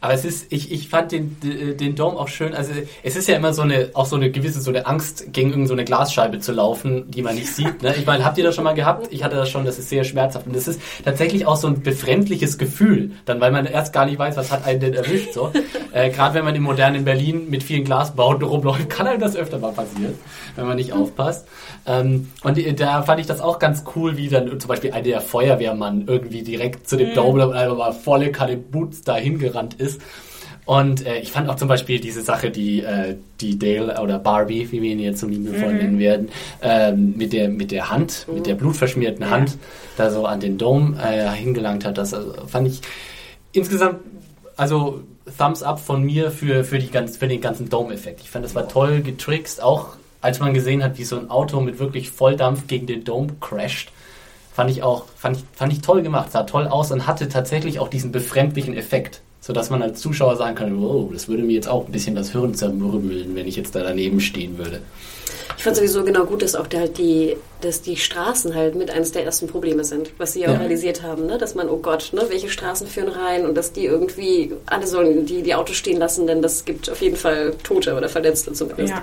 [0.00, 2.54] Aber es ist, ich, ich fand den, den Dome auch schön.
[2.54, 5.50] Also es ist ja immer so eine, auch so eine gewisse so eine Angst, gegen
[5.50, 7.82] irgendeine so eine Glasscheibe zu laufen, die man nicht sieht.
[7.82, 7.94] Ne?
[7.96, 9.08] Ich meine, habt ihr das schon mal gehabt?
[9.10, 10.46] Ich hatte das schon, das ist sehr schmerzhaft.
[10.46, 14.18] Und das ist tatsächlich auch so ein befremdliches Gefühl, dann weil man erst gar nicht
[14.18, 15.32] weiß, was hat einen denn erwischt.
[15.32, 15.52] So.
[15.92, 19.58] Äh, Gerade wenn man im modernen Berlin mit vielen Glasbauten rumläuft, kann einem das öfter
[19.58, 20.14] mal passieren,
[20.56, 21.46] wenn man nicht aufpasst.
[21.86, 25.20] Ähm, und da fand ich das auch ganz cool, wie dann zum Beispiel einer der
[25.20, 27.14] Feuerwehrmann irgendwie direkt zu dem mhm.
[27.14, 30.00] Dome und einfach mal volle Kanne Boots dahin gerannt ist.
[30.66, 34.70] Und äh, ich fand auch zum Beispiel diese Sache, die, äh, die Dale oder Barbie,
[34.72, 35.78] wie wir ihn jetzt so liebevoll mhm.
[35.78, 36.28] nennen werden,
[36.62, 38.34] ähm, mit, der, mit der Hand, mhm.
[38.34, 39.30] mit der blutverschmierten ja.
[39.30, 39.58] Hand,
[39.96, 41.98] da so an den Dome äh, hingelangt hat.
[41.98, 42.80] Das also, fand ich
[43.52, 44.00] insgesamt,
[44.56, 45.02] also
[45.36, 48.20] Thumbs up von mir für, für, die ganz, für den ganzen Dome-Effekt.
[48.22, 51.60] Ich fand, das war toll getrickst, auch als man gesehen hat, wie so ein Auto
[51.60, 53.90] mit wirklich Volldampf gegen den Dome crasht.
[54.54, 57.80] Fand ich auch, fand ich, fand ich toll gemacht, sah toll aus und hatte tatsächlich
[57.80, 61.68] auch diesen befremdlichen Effekt sodass man als Zuschauer sagen kann, wow, das würde mir jetzt
[61.68, 64.80] auch ein bisschen das Hirn zermürbeln, wenn ich jetzt da daneben stehen würde.
[65.58, 69.12] Ich fand sowieso genau gut, dass auch halt die, dass die Straßen halt mit eines
[69.12, 71.36] der ersten Probleme sind, was sie ja auch realisiert haben, ne?
[71.36, 75.26] dass man, oh Gott, ne, welche Straßen führen rein und dass die irgendwie, alle sollen
[75.26, 78.94] die, die Autos stehen lassen, denn das gibt auf jeden Fall Tote oder Verletzte zumindest.
[78.94, 79.02] Ja.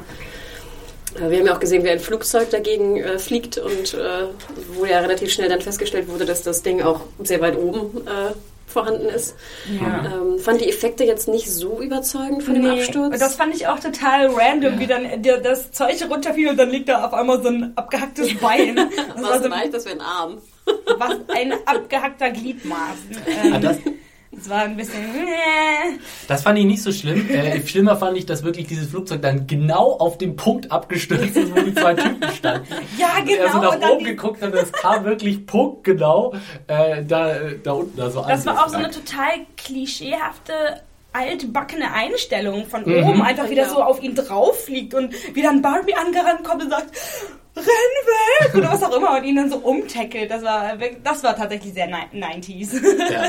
[1.23, 4.25] Äh, wir haben ja auch gesehen, wie ein Flugzeug dagegen äh, fliegt und äh,
[4.73, 8.33] wo ja relativ schnell dann festgestellt wurde, dass das Ding auch sehr weit oben äh,
[8.71, 9.35] vorhanden ist.
[9.79, 10.05] Ja.
[10.05, 13.19] Ähm, fand die Effekte jetzt nicht so überzeugend von nee, dem Absturz.
[13.19, 14.79] Das fand ich auch total random, ja.
[14.79, 18.75] wie dann das Zeug runterfiel und dann liegt da auf einmal so ein abgehacktes Bein.
[18.75, 20.37] Das Was war so, meint, das wäre ein Arm.
[20.97, 22.97] Was ein abgehackter Gliedmaß.
[23.43, 23.59] Ähm, ah,
[24.37, 25.03] es war ein bisschen.
[25.03, 25.97] Äh.
[26.27, 27.29] Das fand ich nicht so schlimm.
[27.29, 31.55] Äh, schlimmer fand ich, dass wirklich dieses Flugzeug dann genau auf dem Punkt abgestürzt ist,
[31.55, 32.67] wo die zwei Typen standen.
[32.97, 33.23] Ja, genau.
[33.23, 33.71] Und er so genau.
[33.71, 36.33] nach oben geguckt hat, es kam wirklich punktgenau
[36.67, 37.99] äh, da, da unten.
[37.99, 40.53] Also das war auch so eine total klischeehafte
[41.13, 45.93] altbackene Einstellung von oben einfach wieder so auf ihn drauf fliegt und wie dann Barbie
[45.93, 46.95] angerannt kommt und sagt,
[47.55, 50.31] renn weg oder was auch immer und ihn dann so umtackelt.
[50.31, 52.81] Das war, das war tatsächlich sehr 90s.
[53.11, 53.23] Ja.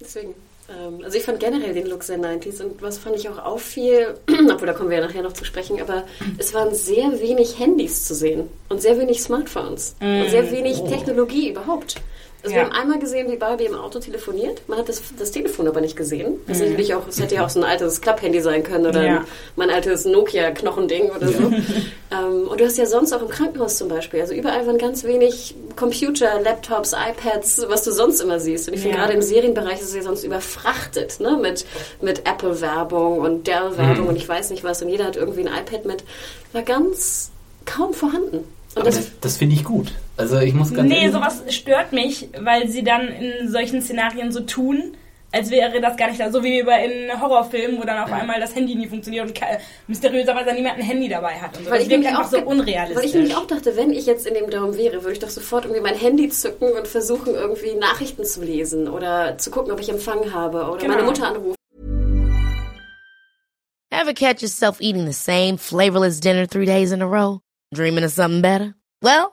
[0.00, 0.34] Deswegen.
[0.68, 4.14] ähm, Also ich fand generell den Look sehr 90s und was fand ich auch auffiel,
[4.50, 6.04] obwohl da kommen wir ja nachher noch zu sprechen, aber
[6.38, 11.50] es waren sehr wenig Handys zu sehen und sehr wenig Smartphones und sehr wenig Technologie
[11.50, 11.96] überhaupt.
[12.42, 12.62] Also Ja.
[12.62, 14.62] wir haben einmal gesehen, wie Barbie im Auto telefoniert.
[14.66, 16.36] Man hat das, das Telefon aber nicht gesehen.
[16.46, 19.04] Das ist natürlich auch, es hätte ja auch so ein altes Klapphandy sein können oder
[19.04, 19.16] Ja.
[19.18, 19.24] ein,
[19.56, 21.38] mein altes Nokia-Knochending oder so.
[22.12, 25.04] ähm, und du hast ja sonst auch im Krankenhaus zum Beispiel, also überall waren ganz
[25.04, 28.68] wenig Computer, Laptops, iPads, was du sonst immer siehst.
[28.68, 29.02] Und ich finde Ja.
[29.04, 31.36] gerade im Serienbereich ist es ja sonst überfrachtet, ne?
[31.40, 31.66] Mit,
[32.00, 34.80] mit Apple-Werbung und Dell-Werbung und ich weiß nicht was.
[34.82, 36.04] Und jeder hat irgendwie ein iPad mit.
[36.52, 37.30] War ganz
[37.66, 38.38] kaum vorhanden.
[38.38, 39.92] Und Aber das, das, das finde ich gut.
[40.20, 44.40] Also ich muss ganz Nee, sowas stört mich, weil sie dann in solchen Szenarien so
[44.40, 44.96] tun,
[45.32, 46.30] als wäre das gar nicht da.
[46.32, 49.40] So wie bei in Horrorfilmen, wo dann auf einmal das Handy nie funktioniert und
[49.86, 51.56] mysteriöserweise niemand ein Handy dabei hat.
[51.56, 51.70] Und so.
[51.70, 52.96] Weil Das ich, wirkt einfach auch, so unrealistisch.
[52.98, 55.30] weil ich nämlich auch dachte, wenn ich jetzt in dem Dome wäre, würde ich doch
[55.30, 59.80] sofort irgendwie mein Handy zücken und versuchen, irgendwie Nachrichten zu lesen oder zu gucken, ob
[59.80, 60.94] ich Empfang habe oder Genau.
[60.94, 61.54] meine Mutter anrufen.
[63.92, 67.40] Ever catch yourself eating the same flavorless dinner three days in a row?
[67.74, 68.74] Dreaming of something better?
[69.02, 69.32] Well,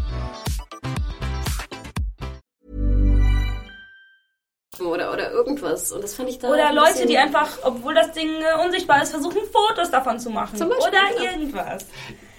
[4.85, 5.91] Oder, oder irgendwas.
[5.91, 6.49] Und das fand ich da.
[6.49, 10.29] Oder ein Leute, die einfach, obwohl das Ding äh, unsichtbar ist, versuchen Fotos davon zu
[10.29, 10.55] machen.
[10.57, 11.31] Zum Beispiel, Oder ja.
[11.31, 11.85] irgendwas.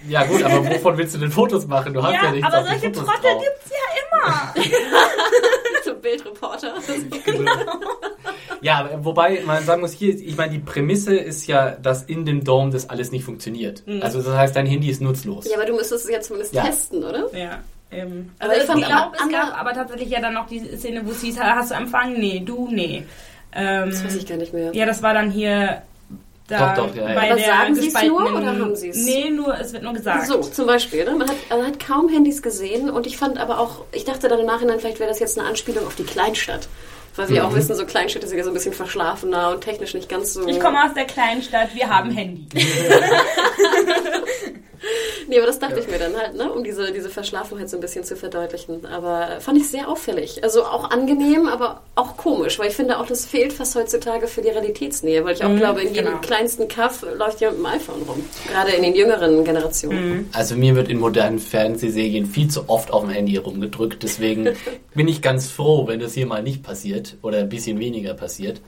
[0.07, 1.93] Ja gut, aber wovon willst du denn Fotos machen?
[1.93, 3.43] Du hast ja, Ja, nichts aber solche Fotos Trottel drauf.
[3.43, 4.53] gibt's ja immer.
[5.85, 6.73] so Bildreporter.
[8.61, 12.23] Ja, aber wobei man sagen muss, hier, ich meine, die Prämisse ist ja, dass in
[12.25, 13.85] dem Dome das alles nicht funktioniert.
[13.85, 14.01] Mhm.
[14.01, 15.45] Also das heißt, dein Handy ist nutzlos.
[15.49, 16.63] ja, aber du müsstest es ja zumindest Ja.
[16.63, 17.27] testen, oder?
[17.37, 17.59] Ja.
[17.93, 20.59] Ähm, Aber also ich ich fand glaube, es gab aber tatsächlich ja dann noch die
[20.77, 22.13] Szene, wo es hieß, hast du Empfang?
[22.13, 23.05] Nee, du, nee.
[23.55, 24.73] Ähm, Das weiß ich gar nicht mehr.
[24.73, 25.81] ja, das war dann hier
[26.47, 27.15] da Doch, doch, ja, ja.
[27.15, 28.17] bei Aber der sagen Sie's gespaltenen...
[28.23, 29.05] nur oder haben Sie's?
[29.05, 30.27] Nee, nur, es wird nur gesagt.
[30.27, 31.05] So, zum Beispiel.
[31.05, 31.11] Ne?
[31.11, 34.39] Man, hat, man hat kaum Handys gesehen und ich fand aber auch, ich dachte dann
[34.39, 36.67] im Nachhinein, vielleicht wäre das jetzt eine Anspielung auf die Kleinstadt.
[37.15, 37.47] Weil wir Mhm.
[37.49, 40.47] auch wissen, so Kleinstädte sind ja so ein bisschen verschlafener und technisch nicht ganz so.
[40.47, 42.47] Ich komme aus der kleinen Stadt, wir haben Handy.
[45.27, 46.51] Nee, aber das dachte ich mir dann halt, ne?
[46.51, 48.85] um diese, diese Verschlafenheit so ein bisschen zu verdeutlichen.
[48.85, 50.43] Aber äh, fand ich sehr auffällig.
[50.43, 54.41] Also auch angenehm, aber auch komisch, weil ich finde auch, das fehlt fast heutzutage für
[54.41, 56.19] die Realitätsnähe, weil ich auch glaube, in jedem genau.
[56.19, 58.25] kleinsten Kaff läuft jemand mit dem iPhone rum.
[58.47, 60.29] Gerade in den jüngeren Generationen.
[60.33, 64.03] Also mir wird in modernen Fernsehserien viel zu oft auf dem Handy rumgedrückt.
[64.03, 64.49] Deswegen
[64.93, 68.61] bin ich ganz froh, wenn das hier mal nicht passiert oder ein bisschen weniger passiert.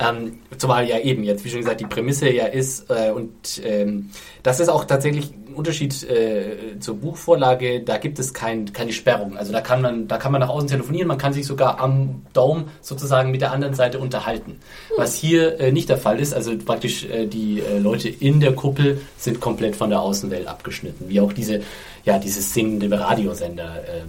[0.00, 4.10] Ähm, zumal ja eben jetzt, wie schon gesagt, die Prämisse ja ist äh, und ähm,
[4.44, 7.80] das ist auch tatsächlich ein Unterschied äh, zur Buchvorlage.
[7.80, 9.36] Da gibt es kein, keine Sperrung.
[9.36, 11.08] Also da kann man, da kann man nach außen telefonieren.
[11.08, 14.60] Man kann sich sogar am Dome sozusagen mit der anderen Seite unterhalten.
[14.96, 16.32] Was hier äh, nicht der Fall ist.
[16.32, 21.08] Also praktisch äh, die äh, Leute in der Kuppel sind komplett von der Außenwelt abgeschnitten,
[21.08, 21.62] wie auch diese,
[22.04, 24.02] ja, diese singende Radiosender äh,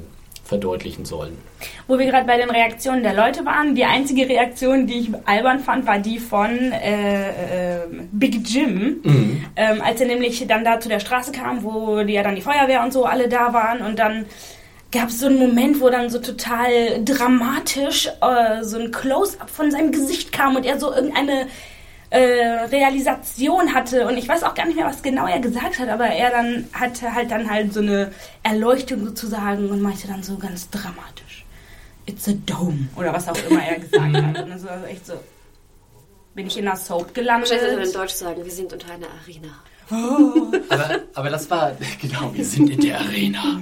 [0.50, 1.38] verdeutlichen sollen.
[1.88, 5.60] Wo wir gerade bei den Reaktionen der Leute waren, die einzige Reaktion, die ich albern
[5.60, 9.02] fand, war die von äh, äh, Big Jim,
[9.56, 12.42] ähm, als er nämlich dann da zu der Straße kam, wo die ja dann die
[12.42, 14.26] Feuerwehr und so alle da waren und dann
[14.92, 19.70] gab es so einen Moment, wo dann so total dramatisch äh, so ein Close-up von
[19.70, 21.48] seinem Gesicht kam und er so irgendeine
[22.10, 22.20] äh,
[22.72, 26.08] Realisation hatte und ich weiß auch gar nicht mehr, was genau er gesagt hat, aber
[26.08, 30.70] er dann hatte halt dann halt so eine Erleuchtung sozusagen und meinte dann so ganz
[30.70, 31.46] dramatisch,
[32.06, 34.44] it's a dome oder was auch immer er gesagt hat.
[34.44, 35.14] Und das war also echt so,
[36.34, 37.52] bin ich in einer Soap gelandet?
[37.52, 39.60] Wahrscheinlich sollte man in Deutsch sagen, wir sind unter einer Arena.
[39.92, 41.72] Aber, aber das war,
[42.02, 43.62] genau, wir sind in der Arena.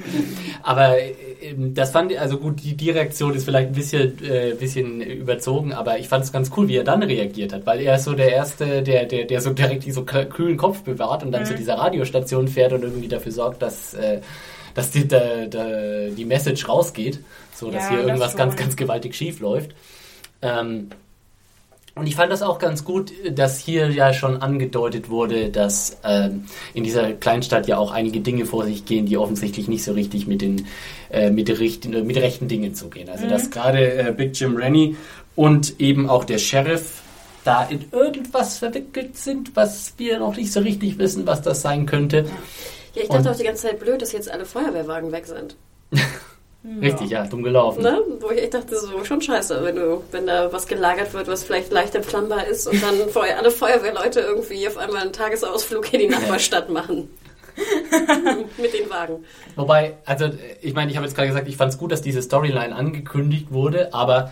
[0.64, 1.14] Aber äh,
[1.58, 5.74] das fand ich, also gut, die, die Reaktion ist vielleicht ein bisschen, äh, bisschen überzogen,
[5.74, 8.14] aber ich fand es ganz cool, wie er dann reagiert hat, weil er ist so
[8.14, 11.76] der Erste, der, der, der so direkt so kühlen Kopf bewahrt und dann zu dieser
[11.76, 14.20] Radiostation fährt und irgendwie dafür sorgt, dass, äh,
[14.74, 15.66] dass die, da, da,
[16.10, 17.20] die Message rausgeht,
[17.54, 18.60] so dass Ja, hier das irgendwas ganz, schon.
[18.64, 19.72] ganz gewaltig schief läuft.
[20.42, 20.90] Ähm,
[21.98, 26.46] und ich fand das auch ganz gut, dass hier ja schon angedeutet wurde, dass ähm,
[26.74, 30.28] in dieser Kleinstadt ja auch einige Dinge vor sich gehen, die offensichtlich nicht so richtig
[30.28, 30.68] mit den
[31.10, 33.10] äh, mit, der richten, äh, mit rechten Dingen zugehen.
[33.10, 34.96] Also dass gerade äh, Big Jim Rennie
[35.36, 37.02] und eben auch der Sheriff
[37.44, 41.86] da in irgendwas verwickelt sind, was wir noch nicht so richtig wissen, was das sein
[41.86, 42.26] könnte.
[42.94, 45.56] Ja, ich dachte Und- auch die ganze Zeit blöd, dass jetzt alle Feuerwehrwagen weg sind.
[46.82, 47.82] Richtig, ja, dumm gelaufen.
[47.82, 48.02] Ne?
[48.20, 51.44] Wo ich echt dachte, so schon scheiße, wenn du, wenn da was gelagert wird, was
[51.44, 56.00] vielleicht leicht entflammbar ist und dann vorher alle Feuerwehrleute irgendwie auf einmal einen Tagesausflug in
[56.02, 57.10] die Nachbarstadt machen.
[58.62, 59.24] Mit den Wagen.
[59.56, 60.30] Wobei, also
[60.62, 63.52] ich meine, ich habe jetzt gerade gesagt, ich fand es gut, dass diese Storyline angekündigt
[63.52, 64.32] wurde, aber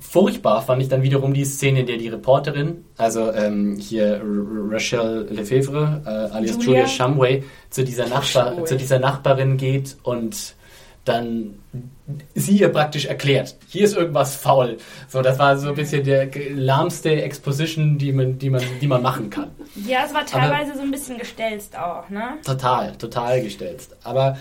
[0.00, 4.20] furchtbar fand ich dann wiederum die Szene, in der die Reporterin, also ähm, hier
[4.68, 10.56] Rachel Lefebvre, äh, alias Julia, Julia Shumway, zu dieser, Nachbar zu dieser Nachbarin geht und
[11.04, 11.58] dann
[12.34, 14.76] sie ihr praktisch erklärt, hier ist irgendwas faul.
[15.08, 19.02] So, das war so ein bisschen der lahmste Exposition, die man, die man, die man
[19.02, 19.50] machen kann.
[19.74, 22.38] Ja, es war teilweise Aber so ein bisschen gestelzt auch, ne?
[22.44, 23.96] Total, total gestelzt.
[24.04, 24.36] Aber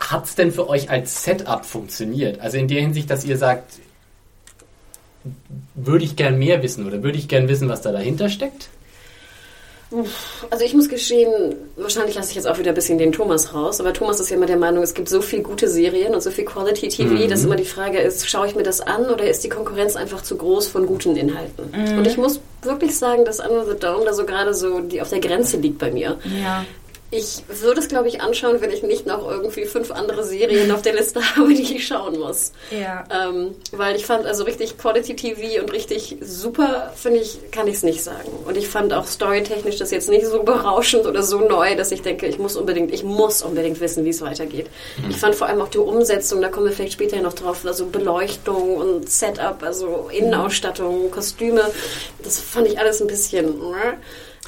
[0.00, 2.40] hat es denn für euch als Setup funktioniert?
[2.40, 3.80] Also in der Hinsicht, dass ihr sagt,
[5.74, 8.70] würde ich gern mehr wissen oder würde ich gern wissen, was da dahinter steckt?
[10.50, 13.80] Also ich muss gestehen, wahrscheinlich lasse ich jetzt auch wieder ein bisschen den Thomas raus,
[13.80, 16.30] aber Thomas ist ja immer der Meinung, es gibt so viel gute Serien und so
[16.30, 17.28] viel Quality TV, mhm.
[17.28, 20.22] dass immer die Frage ist, schaue ich mir das an oder ist die Konkurrenz einfach
[20.22, 21.70] zu groß von guten Inhalten?
[21.72, 21.98] Mhm.
[21.98, 25.10] Und ich muss wirklich sagen, dass Under the Dome da so gerade so die auf
[25.10, 26.18] der Grenze liegt bei mir.
[26.42, 26.64] Ja.
[27.14, 30.80] Ich würde es, glaube ich, anschauen, wenn ich nicht noch irgendwie fünf andere Serien auf
[30.80, 32.52] der Liste habe, die ich schauen muss.
[32.70, 33.04] Ja.
[33.12, 37.74] Ähm, weil ich fand, also richtig Quality TV und richtig super, finde ich, kann ich
[37.74, 38.30] es nicht sagen.
[38.46, 42.00] Und ich fand auch storytechnisch das jetzt nicht so berauschend oder so neu, dass ich
[42.00, 44.68] denke, ich muss unbedingt, ich muss unbedingt wissen, wie es weitergeht.
[44.96, 45.10] Mhm.
[45.10, 47.84] Ich fand vor allem auch die Umsetzung, da kommen wir vielleicht später noch drauf, also
[47.84, 51.70] Beleuchtung und Setup, also Innenausstattung, Kostüme,
[52.22, 53.60] das fand ich alles ein bisschen.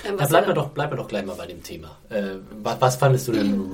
[0.04, 1.96] Äh, ähm, ja, bleiben wir, doch, bleib wir doch gleich mal bei dem Thema.
[2.10, 3.70] Äh, was, was, fandest du denn?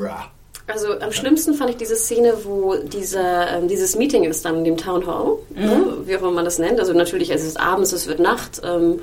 [0.66, 4.64] Also am schlimmsten fand ich diese Szene, wo dieser, ähm, dieses Meeting ist dann in
[4.64, 5.62] dem Town Hall, mhm.
[5.62, 6.78] ne, wie auch immer man das nennt.
[6.78, 8.60] Also natürlich, es ist abends, es wird Nacht.
[8.64, 9.00] Ähm,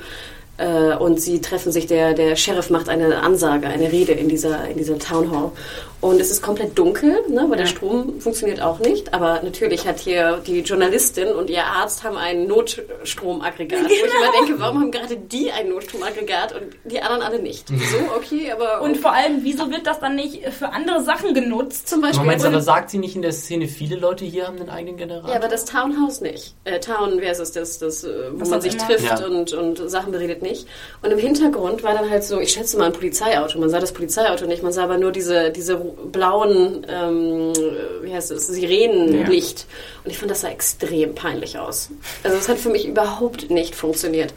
[0.58, 4.68] äh, und sie treffen sich, der, der Sheriff macht eine Ansage, eine Rede in dieser,
[4.68, 5.52] in dieser Town Hall.
[6.00, 7.56] Und es ist komplett dunkel, ne, weil ja.
[7.56, 9.16] der Strom funktioniert auch nicht.
[9.16, 13.80] Aber natürlich hat hier die Journalistin und ihr Arzt haben ein Notstromaggregat.
[13.80, 13.90] Genau.
[13.90, 14.46] Wo ich immer genau.
[14.46, 17.68] denke, warum haben gerade die ein Notstromaggregat und die anderen alle nicht?
[17.88, 18.82] So, okay, aber...
[18.82, 21.88] Und vor allem, wieso wird das dann nicht für andere Sachen genutzt?
[21.88, 22.20] Zum Beispiel...
[22.20, 25.30] Moment, aber sagt sie nicht in der Szene, viele Leute hier haben einen eigenen Generator?
[25.30, 26.56] Ja, aber das Townhouse nicht.
[26.66, 28.88] Äh, Town versus das, das, äh, wo Was man sich immer?
[28.88, 29.26] trifft ja.
[29.26, 30.68] und, und Sachen beredet nicht.
[31.02, 33.60] Und im Hintergrund war dann halt so, ich schätze mal ein Polizeiauto.
[33.60, 37.54] Man sah das Polizeiauto nicht, man sah aber nur diese, diese blauen, ähm,
[38.02, 39.60] wie heißt es, Sirenenlicht.
[39.60, 39.66] Ja.
[40.06, 41.90] Und ich fand, das sah extrem peinlich aus.
[42.24, 44.34] Also es hat für mich überhaupt nicht funktioniert.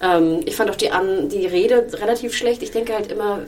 [0.00, 2.62] Ähm, ich fand auch die, An die Rede relativ schlecht.
[2.62, 3.40] Ich denke halt immer,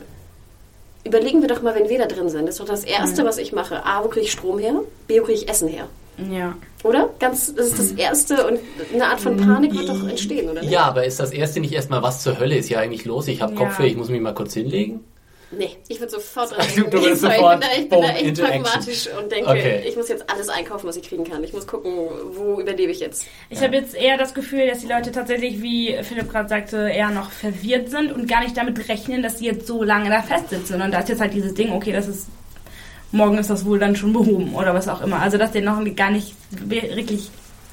[1.03, 2.45] überlegen wir doch mal, wenn wir da drin sind.
[2.45, 3.27] Das ist doch das Erste, mhm.
[3.27, 3.85] was ich mache.
[3.85, 4.81] A, wo kriege ich Strom her?
[5.07, 5.87] B, wo kriege ich Essen her?
[6.17, 6.55] Ja.
[6.83, 7.09] Oder?
[7.19, 8.59] Ganz, das ist das Erste und
[8.93, 10.63] eine Art von Panik wird doch entstehen, oder?
[10.63, 13.27] Ja, aber ist das Erste nicht erstmal, was zur Hölle ist hier eigentlich los?
[13.27, 13.59] Ich habe ja.
[13.59, 15.03] Kopfweh, ich muss mich mal kurz hinlegen?
[15.49, 16.91] Nee, ich würde sofort denken.
[16.91, 19.83] Du würdest sofort ich bin da, ich bin da echt pragmatisch und denke, okay.
[19.87, 21.41] ich muss jetzt alles einkaufen, was ich kriegen kann.
[21.43, 21.93] Ich muss gucken,
[22.33, 23.25] wo überlebe ich jetzt.
[23.49, 23.65] Ich ja.
[23.65, 27.31] habe jetzt eher das Gefühl, dass die Leute tatsächlich, wie Philipp gerade sagte, eher noch
[27.31, 30.81] verwirrt sind und gar nicht damit rechnen, dass sie jetzt so lange da festsitzen.
[30.81, 32.27] Und da ist jetzt halt dieses Ding, okay, das ist
[33.11, 35.21] morgen ist das wohl dann schon behoben oder was auch immer.
[35.21, 37.29] Also dass denen noch gar nicht wirklich,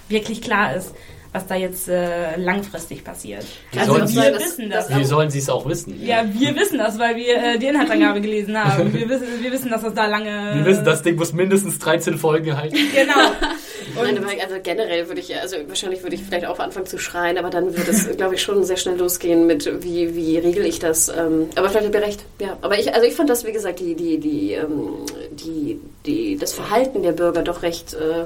[0.09, 0.92] wirklich klar ist,
[1.33, 3.44] was da jetzt äh, langfristig passiert.
[3.73, 4.97] Wie also wir das, wissen das.
[4.97, 6.01] Wie sollen sie es auch wissen?
[6.01, 8.92] Ja, wir wissen das, weil wir äh, die Inhaltsangabe gelesen haben.
[8.94, 10.55] Wir wissen, wir wissen, dass das da lange...
[10.55, 12.77] Wir wissen, das Ding muss mindestens 13 Folgen halten.
[12.94, 13.14] Genau.
[13.94, 17.38] Nein, aber also generell würde ich, also wahrscheinlich würde ich vielleicht auch anfangen zu schreien,
[17.38, 20.78] aber dann würde es, glaube ich, schon sehr schnell losgehen mit, wie, wie regel ich
[20.78, 21.09] das.
[21.09, 22.57] Ähm, aber vielleicht habt ihr recht, ja.
[22.62, 26.52] Aber ich, also ich fand das, wie gesagt, die, die, die, ähm, die, die, das
[26.52, 28.24] Verhalten der Bürger doch recht äh,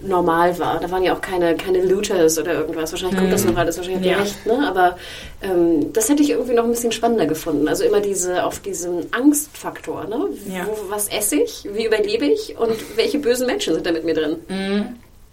[0.00, 0.80] normal war.
[0.80, 2.92] Da waren ja auch keine, keine Looters oder irgendwas.
[2.92, 3.52] Wahrscheinlich kommt das mhm.
[3.52, 4.18] noch alles, wahrscheinlich ja.
[4.18, 4.66] recht, ne?
[4.66, 4.96] Aber
[5.42, 7.68] ähm, das hätte ich irgendwie noch ein bisschen spannender gefunden.
[7.68, 10.28] Also immer diese auf diesen Angstfaktor, ne?
[10.48, 10.66] Ja.
[10.66, 11.68] Wo, was esse ich?
[11.72, 12.56] Wie überlebe ich?
[12.58, 14.36] Und welche bösen Menschen sind da mit mir drin?
[14.48, 14.86] Mhm.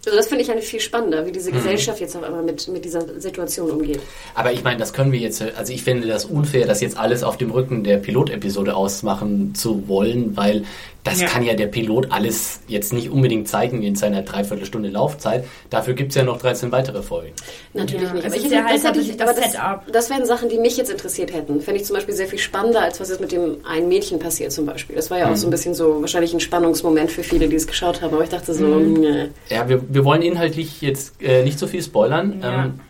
[0.04, 1.56] Also das finde ich eigentlich viel spannender, wie diese mhm.
[1.56, 4.00] Gesellschaft jetzt auf einmal mit, mit dieser Situation umgeht.
[4.34, 7.22] Aber ich meine, das können wir jetzt, also ich finde das unfair, das jetzt alles
[7.22, 10.64] auf dem Rücken der Pilotepisode ausmachen zu wollen, weil
[11.04, 11.26] das ja.
[11.26, 15.44] kann ja der Pilot alles jetzt nicht unbedingt zeigen in seiner Dreiviertelstunde Laufzeit.
[15.68, 17.32] Dafür gibt es ja noch 13 weitere Folgen.
[17.74, 18.26] Natürlich ja, nicht.
[18.26, 19.56] Aber, ich hätte, ja halt das, ich, das, das,
[19.90, 21.60] das, wären Sachen, die mich jetzt interessiert hätten.
[21.60, 24.52] Fände ich zum Beispiel sehr viel spannender, als was jetzt mit dem einen Mädchen passiert
[24.52, 24.94] zum Beispiel.
[24.94, 25.32] Das war ja mhm.
[25.32, 28.14] auch so ein bisschen so wahrscheinlich ein Spannungsmoment für viele, die es geschaut haben.
[28.14, 28.92] Aber ich dachte so, mhm.
[28.92, 29.28] nee.
[29.50, 32.40] Ja, wir, wir wollen inhaltlich jetzt äh, nicht so viel spoilern.
[32.40, 32.64] Ja.
[32.66, 32.80] Ähm,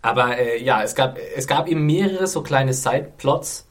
[0.00, 3.66] aber äh, ja, es gab, es gab eben mehrere so kleine Side-Plots,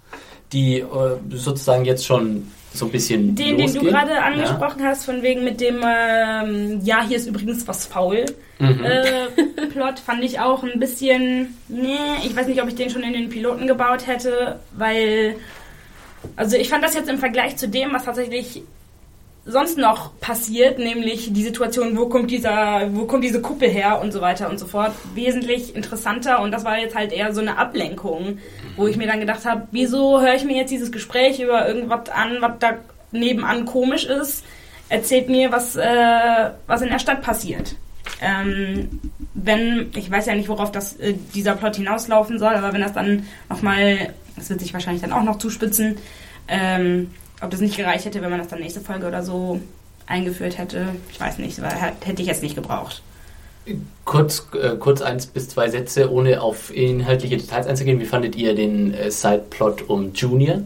[0.51, 0.85] die äh,
[1.29, 3.35] sozusagen jetzt schon so ein bisschen.
[3.35, 3.73] Den, losgehen.
[3.73, 4.87] den du gerade angesprochen ja.
[4.87, 8.25] hast, von wegen mit dem, ähm, ja, hier ist übrigens was faul.
[8.59, 8.83] Mhm.
[8.83, 13.03] Äh, Plot fand ich auch ein bisschen, nee, ich weiß nicht, ob ich den schon
[13.03, 15.35] in den Piloten gebaut hätte, weil,
[16.35, 18.63] also ich fand das jetzt im Vergleich zu dem, was tatsächlich
[19.45, 24.11] sonst noch passiert, nämlich die Situation, wo kommt dieser, wo kommt diese Kuppel her und
[24.11, 27.57] so weiter und so fort, wesentlich interessanter und das war jetzt halt eher so eine
[27.57, 28.39] Ablenkung,
[28.75, 32.09] wo ich mir dann gedacht habe, wieso höre ich mir jetzt dieses Gespräch über irgendwas
[32.09, 32.77] an, was da
[33.11, 34.43] nebenan komisch ist,
[34.89, 37.75] erzählt mir, was, äh, was in der Stadt passiert.
[38.21, 38.99] Ähm,
[39.33, 42.93] wenn, ich weiß ja nicht, worauf das, äh, dieser Plot hinauslaufen soll, aber wenn das
[42.93, 45.97] dann nochmal, das wird sich wahrscheinlich dann auch noch zuspitzen,
[46.47, 47.11] ähm,
[47.41, 49.61] ob das nicht gereicht hätte, wenn man das dann nächste Folge oder so
[50.07, 53.03] eingeführt hätte, ich weiß nicht, weil hätte ich jetzt nicht gebraucht.
[54.05, 57.99] Kurz, äh, kurz eins bis zwei Sätze, ohne auf inhaltliche Details einzugehen.
[57.99, 60.63] Wie fandet ihr den äh, Sideplot um Junior?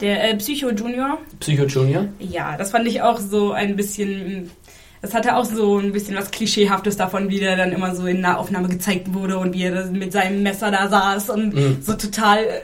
[0.00, 1.18] Der äh, Psycho Junior?
[1.40, 2.06] Psycho Junior?
[2.18, 4.50] Ja, das fand ich auch so ein bisschen.
[5.02, 8.20] Das hatte auch so ein bisschen was Klischeehaftes davon, wie der dann immer so in
[8.20, 11.80] Nahaufnahme gezeigt wurde und wie er mit seinem Messer da saß und mm.
[11.80, 12.60] so total äh,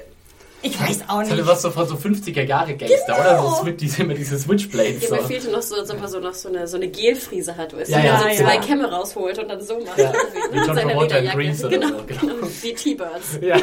[0.66, 1.30] ich weiß auch nicht.
[1.30, 3.20] Das hatte was so von so 50er Jahre Gangster, genau.
[3.20, 3.56] oder?
[3.56, 5.02] So mit diese, mit diese Switchblades.
[5.02, 5.14] Ja, so.
[5.16, 7.76] mir fehlte noch so, als ob er so noch so eine, so eine Gelfriese hat,
[7.76, 8.06] weißt ja, du?
[8.06, 8.34] Ja, so ja.
[8.34, 9.98] zwei Kämme rausholt und dann so macht.
[9.98, 10.12] Ja.
[10.52, 12.04] Wie John Travolta in Grease oder genau, so.
[12.06, 12.46] Genau, genau.
[12.64, 13.38] Die T-Birds.
[13.40, 13.56] Ja.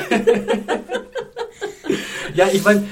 [2.36, 2.88] ja, ich meine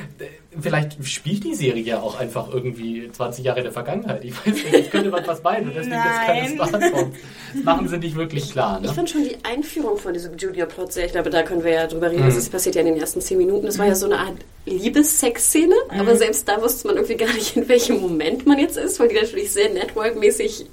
[0.59, 4.25] Vielleicht spielt die Serie ja auch einfach irgendwie 20 Jahre in der Vergangenheit.
[4.25, 7.13] Ich weiß nicht, es könnte man was meinen und deswegen ist keine Smartphone.
[7.53, 8.81] Das machen sie nicht wirklich klar.
[8.81, 8.87] Ne?
[8.87, 11.87] Ich fand schon die Einführung von diesem Junior-Plot sehr, ich glaube, da können wir ja
[11.87, 12.35] drüber reden, mhm.
[12.35, 13.65] das passiert ja in den ersten 10 Minuten.
[13.65, 14.35] Das war ja so eine Art
[14.65, 15.99] Liebessex-Szene, mhm.
[15.99, 19.07] aber selbst da wusste man irgendwie gar nicht, in welchem Moment man jetzt ist, weil
[19.07, 20.65] die natürlich sehr network-mäßig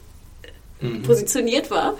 [0.80, 1.02] mhm.
[1.02, 1.94] positioniert war.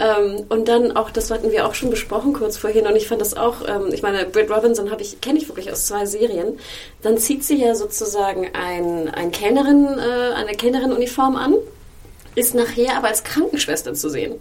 [0.00, 3.20] Ähm, und dann auch, das hatten wir auch schon besprochen kurz vorhin, und ich fand
[3.20, 6.58] das auch, ähm, ich meine, Britt Robinson habe ich, kenne ich wirklich aus zwei Serien.
[7.02, 11.54] Dann zieht sie ja sozusagen ein, ein Kellnerin, äh, eine Kellnerin-Uniform an,
[12.36, 14.36] ist nachher aber als Krankenschwester zu sehen.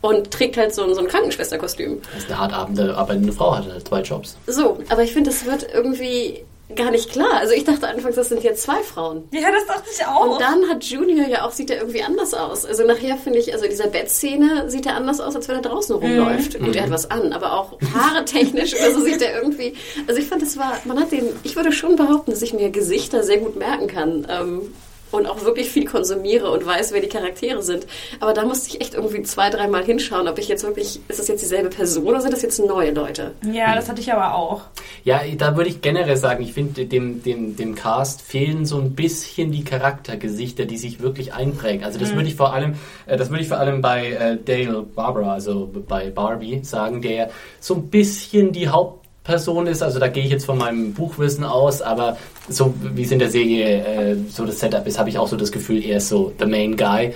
[0.00, 2.02] Und trägt halt so, so ein Krankenschwesterkostüm.
[2.12, 4.36] Das ist eine hart arbeitende Frau, hat halt zwei Jobs.
[4.48, 6.44] So, aber ich finde, das wird irgendwie
[6.74, 7.34] gar nicht klar.
[7.34, 9.28] Also ich dachte anfangs, das sind jetzt zwei Frauen.
[9.32, 10.34] Ja, das dachte ich auch.
[10.34, 12.64] Und dann hat Junior ja auch, sieht er irgendwie anders aus.
[12.64, 15.62] Also nachher finde ich, also in dieser Bettszene sieht er anders aus, als wenn er
[15.62, 16.60] draußen rumläuft.
[16.60, 16.66] Mhm.
[16.66, 19.74] Gut, er hat was an, aber auch Haare technisch oder so sieht er irgendwie.
[20.06, 22.70] Also ich fand, das war, man hat den, ich würde schon behaupten, dass ich mir
[22.70, 24.26] Gesichter sehr gut merken kann.
[24.28, 24.74] Ähm,
[25.12, 27.86] und auch wirklich viel konsumiere und weiß, wer die Charaktere sind.
[28.20, 31.28] Aber da musste ich echt irgendwie zwei, dreimal hinschauen, ob ich jetzt wirklich, ist das
[31.28, 33.32] jetzt dieselbe Person oder sind das jetzt neue Leute?
[33.52, 34.62] Ja, das hatte ich aber auch.
[35.04, 38.92] Ja, da würde ich generell sagen, ich finde, dem, dem, dem Cast fehlen so ein
[38.92, 41.84] bisschen die Charaktergesichter, die sich wirklich einprägen.
[41.84, 42.16] Also das mhm.
[42.16, 42.74] würde ich vor allem,
[43.06, 47.30] äh, das würde ich vor allem bei äh, Dale Barbara, also bei Barbie sagen, der
[47.60, 49.82] so ein bisschen die Haupt Person ist.
[49.82, 52.16] Also da gehe ich jetzt von meinem Buchwissen aus, aber
[52.48, 55.36] so wie es in der Serie äh, so das Setup ist, habe ich auch so
[55.36, 57.14] das Gefühl, er ist so the main guy.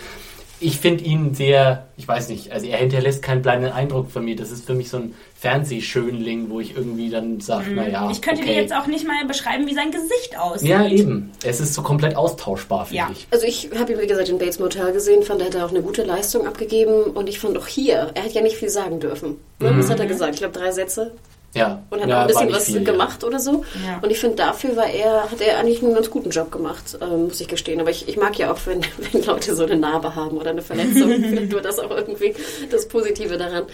[0.59, 4.36] Ich finde ihn sehr, ich weiß nicht, also er hinterlässt keinen bleibenden Eindruck von mir.
[4.36, 7.76] Das ist für mich so ein Fernsehschönling, wo ich irgendwie dann sage, mhm.
[7.76, 8.09] naja.
[8.11, 8.54] Ich könnte okay.
[8.54, 10.70] dir jetzt auch nicht mal beschreiben, wie sein Gesicht aussieht.
[10.70, 11.30] Ja, eben.
[11.44, 13.11] Es ist so komplett austauschbar, finde ja.
[13.12, 13.26] ich.
[13.30, 15.82] Also ich habe ihn, wie gesagt, in Bates Motel gesehen, fand, er hat auch eine
[15.82, 19.36] gute Leistung abgegeben und ich fand auch hier, er hat ja nicht viel sagen dürfen.
[19.59, 19.78] Mhm.
[19.78, 20.34] Was hat er gesagt?
[20.34, 21.12] Ich glaube, drei Sätze.
[21.57, 21.82] Ja.
[21.90, 23.28] Und hat ja, ein bisschen was viel, gemacht ja.
[23.28, 23.64] oder so.
[23.86, 23.98] Ja.
[24.02, 27.24] Und ich finde, dafür war er, hat er eigentlich einen ganz guten Job gemacht, ähm,
[27.24, 27.80] muss ich gestehen.
[27.80, 28.82] Aber ich, ich mag ja auch, wenn,
[29.12, 31.11] wenn Leute so eine Narbe haben oder eine Verletzung.
[31.28, 32.34] Vielleicht war das auch irgendwie
[32.70, 33.64] das Positive daran.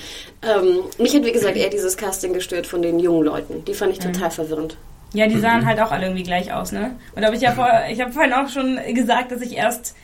[0.42, 3.64] Ähm, mich hat, wie gesagt, eher dieses Casting gestört von den jungen Leuten.
[3.64, 4.32] Die fand ich total mhm.
[4.32, 4.76] verwirrend.
[5.14, 5.66] Ja, die sahen mhm.
[5.66, 6.96] halt auch alle irgendwie gleich aus, ne?
[7.14, 9.94] Und da habe ich ja vor, ich habe vorhin auch schon gesagt, dass ich erst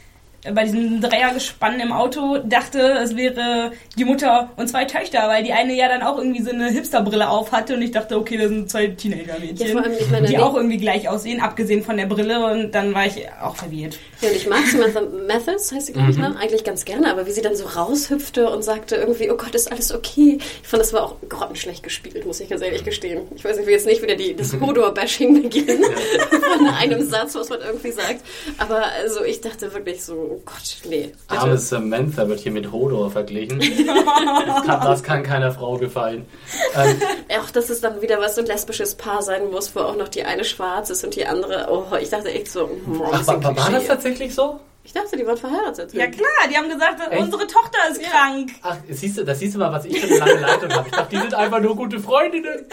[0.52, 5.52] bei diesem Dreiergespann im Auto dachte, es wäre die Mutter und zwei Töchter, weil die
[5.52, 8.48] eine ja dann auch irgendwie so eine Hipsterbrille auf hatte und ich dachte, okay, das
[8.48, 9.76] sind zwei Teenager-Mädchen,
[10.12, 13.56] ja, die auch irgendwie gleich aussehen, abgesehen von der Brille und dann war ich auch
[13.56, 13.98] verwirrt.
[14.20, 16.22] Ja, und ich mag Samantha Mathis, heißt sie, glaube ich, mhm.
[16.22, 16.36] ne?
[16.40, 19.70] eigentlich ganz gerne, aber wie sie dann so raushüpfte und sagte irgendwie, oh Gott, ist
[19.70, 20.38] alles okay.
[20.62, 23.22] Ich fand, das war auch grottenschlecht gespielt, muss ich ganz ehrlich gestehen.
[23.36, 25.84] Ich weiß, ich will jetzt nicht wieder die, das Hodor-Bashing beginnen
[26.30, 28.22] von einem Satz, was man irgendwie sagt,
[28.58, 31.12] aber also ich dachte wirklich so, oh Gott, nee.
[31.28, 33.58] Arme Samantha wird hier mit Hodor verglichen.
[33.60, 36.26] das, kann, das, kann, keiner Frau gefallen.
[36.74, 37.00] Ähm,
[37.40, 40.08] auch, dass es dann wieder was so ein lesbisches Paar sein muss, wo auch noch
[40.08, 43.56] die eine schwarz ist und die andere, oh, ich dachte echt so, oh, Ach, war,
[43.56, 44.60] war das tatsächlich so?
[44.88, 45.92] Ich dachte, die waren verheiratet.
[45.92, 47.20] Ja klar, die haben gesagt, Echt?
[47.20, 48.08] unsere Tochter ist ja.
[48.08, 48.52] krank.
[48.62, 50.88] Ach, siehst du, das siehst du mal, was ich für eine lange Leitung habe.
[50.88, 52.66] Ich dachte, die sind einfach nur gute Freundinnen.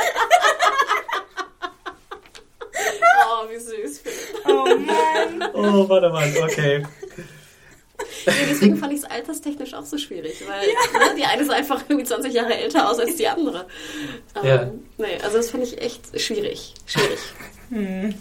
[2.71, 4.01] oh, wie süß.
[4.47, 5.49] Oh Mann.
[5.53, 6.85] Oh, warte mal, okay.
[8.49, 10.99] Deswegen fand ich es alterstechnisch auch so schwierig, weil ja.
[10.99, 13.67] ne, die eine ist einfach irgendwie 20 Jahre älter aus als die andere.
[14.35, 14.71] Ähm, ja.
[14.97, 16.73] Nee, also das fand ich echt schwierig.
[16.85, 17.19] Schwierig.
[17.69, 18.13] Hm.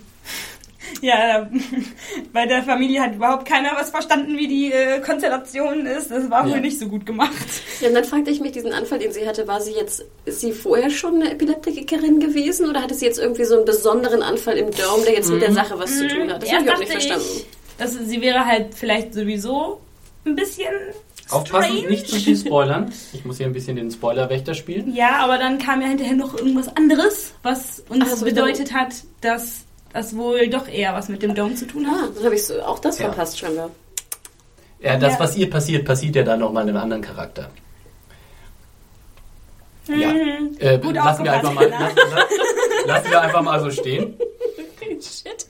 [1.01, 1.51] Ja,
[2.33, 6.11] bei der Familie hat überhaupt keiner was verstanden, wie die äh, Konstellation ist.
[6.11, 6.55] Das war ja.
[6.55, 7.33] wohl nicht so gut gemacht.
[7.81, 10.41] Ja, und dann fragte ich mich, diesen Anfall, den sie hatte, war sie jetzt, ist
[10.41, 14.57] sie vorher schon eine Epileptikerin gewesen oder hatte sie jetzt irgendwie so einen besonderen Anfall
[14.57, 15.35] im Dome, der jetzt mhm.
[15.35, 15.55] mit der mhm.
[15.55, 15.97] Sache was mhm.
[15.97, 16.43] zu tun hat?
[16.43, 17.27] Das ja, habe ich auch nicht verstanden.
[17.37, 19.81] Ich dass sie wäre halt vielleicht sowieso
[20.25, 20.73] ein bisschen
[21.31, 21.91] Aufpassen, strange.
[21.91, 22.93] nicht zu viel spoilern.
[23.13, 24.95] Ich muss hier ein bisschen den Spoilerwächter spielen.
[24.95, 29.65] Ja, aber dann kam ja hinterher noch irgendwas anderes, was uns so, bedeutet hat, dass
[29.93, 31.95] das wohl doch eher was mit dem Dome zu tun hat.
[32.05, 33.07] Ah, dann habe ich auch das Ja.
[33.07, 33.71] verpasst scheinbar.
[34.81, 35.21] Ja, das, Ja.
[35.21, 37.51] was ihr passiert, passiert ja dann nochmal einem anderen Charakter.
[39.89, 40.13] Ja.
[40.13, 40.57] Mhm.
[40.59, 41.97] Äh, Gut lassen, wir einfach mal, lassen-
[42.87, 44.15] lassen wir einfach mal so stehen.
[45.01, 45.47] Shit.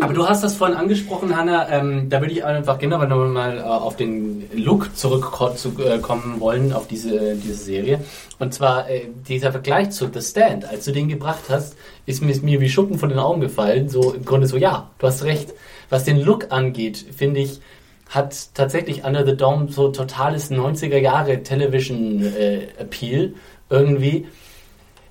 [0.00, 1.68] Aber du hast das vorhin angesprochen, Hanna.
[1.68, 6.88] Ähm, da würde ich einfach generell noch mal äh, auf den Look zurückkommen wollen, auf
[6.88, 8.00] diese, diese Serie.
[8.38, 10.64] Und zwar äh, dieser Vergleich zu The Stand.
[10.64, 11.76] Als du den gebracht hast,
[12.06, 13.88] ist mir, ist mir wie Schuppen von den Augen gefallen.
[13.90, 15.52] So im Grunde so, ja, du hast recht.
[15.90, 17.60] Was den Look angeht, finde ich,
[18.08, 23.34] hat tatsächlich Under the Dome so totales 90er Jahre Television äh, Appeal
[23.68, 24.26] irgendwie.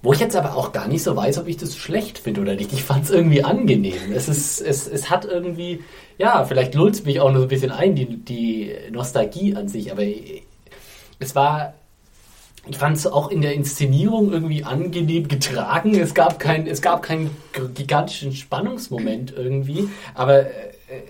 [0.01, 2.55] Wo ich jetzt aber auch gar nicht so weiß, ob ich das schlecht finde oder
[2.55, 2.71] nicht.
[2.71, 4.13] Ich fand es irgendwie angenehm.
[4.13, 5.83] Es, ist, es, es hat irgendwie,
[6.17, 9.67] ja, vielleicht lullt es mich auch nur so ein bisschen ein, die, die Nostalgie an
[9.67, 10.03] sich, aber
[11.19, 11.73] es war,
[12.65, 15.93] ich fand es auch in der Inszenierung irgendwie angenehm getragen.
[15.99, 17.35] Es gab, kein, es gab keinen
[17.73, 20.49] gigantischen Spannungsmoment irgendwie, aber äh,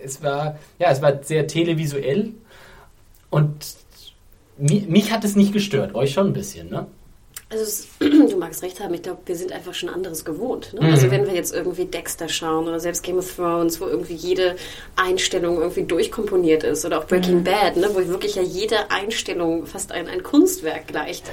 [0.04, 2.32] es war, ja, es war sehr televisuell
[3.30, 3.76] und
[4.58, 6.88] mi- mich hat es nicht gestört, euch schon ein bisschen, ne?
[7.52, 10.72] Also es, du magst recht haben, ich glaube, wir sind einfach schon anderes gewohnt.
[10.74, 10.82] Ne?
[10.82, 10.94] Mhm.
[10.94, 14.56] Also wenn wir jetzt irgendwie Dexter schauen oder selbst Game of Thrones, wo irgendwie jede
[14.96, 17.90] Einstellung irgendwie durchkomponiert ist oder auch Breaking Bad, ne?
[17.92, 21.26] wo wirklich ja jede Einstellung fast ein, ein Kunstwerk gleicht.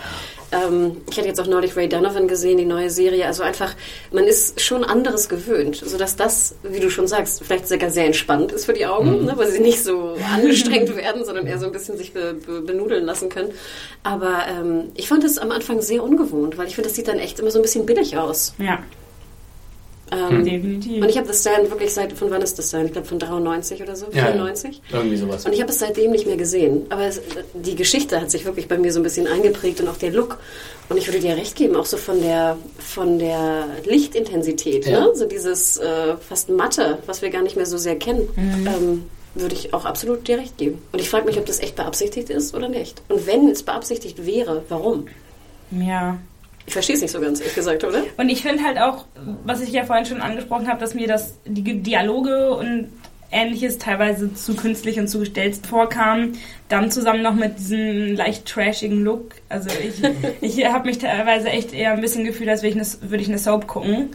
[0.53, 3.27] Ähm, ich hatte jetzt auch neulich Ray Donovan gesehen, die neue Serie.
[3.27, 3.75] Also einfach,
[4.11, 8.53] man ist schon anderes gewöhnt, sodass das, wie du schon sagst, vielleicht sogar sehr entspannt
[8.53, 9.35] ist für die Augen, ne?
[9.37, 13.05] weil sie nicht so angestrengt werden, sondern eher so ein bisschen sich be, be, benudeln
[13.05, 13.51] lassen können.
[14.03, 17.19] Aber ähm, ich fand es am Anfang sehr ungewohnt, weil ich finde, das sieht dann
[17.19, 18.55] echt immer so ein bisschen billig aus.
[18.59, 18.79] Ja,
[20.13, 21.03] Ähm, definitiv.
[21.03, 22.87] Und ich habe das Stand wirklich seit, von wann ist das Stand?
[22.87, 24.33] Ich glaube von 93 oder so, Ja, ja.
[24.33, 24.81] 94.
[24.93, 25.45] Irgendwie sowas.
[25.45, 26.87] Und ich habe es seitdem nicht mehr gesehen.
[26.91, 27.21] Aber es,
[27.55, 30.39] die Geschichte hat sich wirklich bei mir so ein bisschen eingeprägt und auch der Look.
[30.89, 35.01] Und ich würde dir recht geben, auch so von der, von der Lichtintensität, Ja.
[35.01, 35.11] ne?
[35.15, 39.57] so dieses äh, fast Matte, was wir gar nicht mehr so sehr kennen, ähm, würde
[39.57, 40.79] ich auch absolut dir recht geben.
[40.93, 43.03] Und ich frage mich, ob das echt beabsichtigt ist oder nicht.
[43.09, 45.07] Und wenn es beabsichtigt wäre, warum?
[45.71, 46.19] Ja.
[46.67, 48.03] Ich verstehe es nicht so ganz, ehrlich gesagt, oder?
[48.17, 49.05] Und ich finde halt auch,
[49.45, 52.89] was ich ja vorhin schon angesprochen habe, dass mir das die Dialoge und
[53.31, 56.33] ähnliches teilweise zu künstlich und zu gestellt vorkam.
[56.69, 59.33] Dann zusammen noch mit diesem leicht trashigen Look.
[59.49, 60.03] Also ich,
[60.59, 63.29] ich habe mich teilweise echt eher ein bisschen gefühlt, als würde ich eine, würde ich
[63.29, 64.11] eine Soap gucken.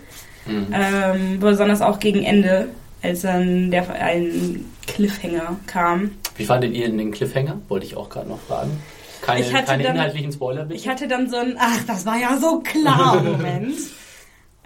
[0.47, 2.69] Ähm, besonders auch gegen Ende,
[3.03, 6.11] als dann der, ein Cliffhanger kam.
[6.35, 7.61] Wie fandet ihr den Cliffhanger?
[7.67, 8.71] Wollte ich auch gerade noch fragen.
[9.21, 10.75] Keine, Ich hatte keine dann- inhaltlichen Spoiler, bitte?
[10.79, 13.77] Ich hatte dann so ein, ach, das war ja so klar Moment.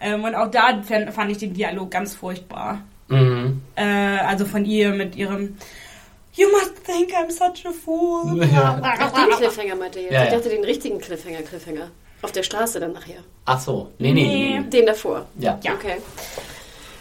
[0.01, 2.81] ähm, und auch da fand ich den Dialog ganz furchtbar.
[3.09, 3.61] mhm.
[3.75, 5.57] Äh, also von ihr mit ihrem
[6.37, 8.43] You must think I'm such a fool.
[8.51, 8.77] Ja.
[8.81, 10.13] Ach, den Cliffhanger meinte ich jetzt.
[10.13, 10.35] Ja, Ich ja.
[10.37, 11.91] dachte den richtigen Cliffhanger, Cliffhanger.
[12.21, 13.19] Auf der Straße dann nachher.
[13.45, 13.91] Ach so.
[13.99, 14.59] Nee, nee, nee.
[14.59, 14.69] nee.
[14.69, 15.27] Den davor.
[15.39, 15.57] Ja.
[15.63, 15.73] Ja.
[15.75, 15.95] Okay.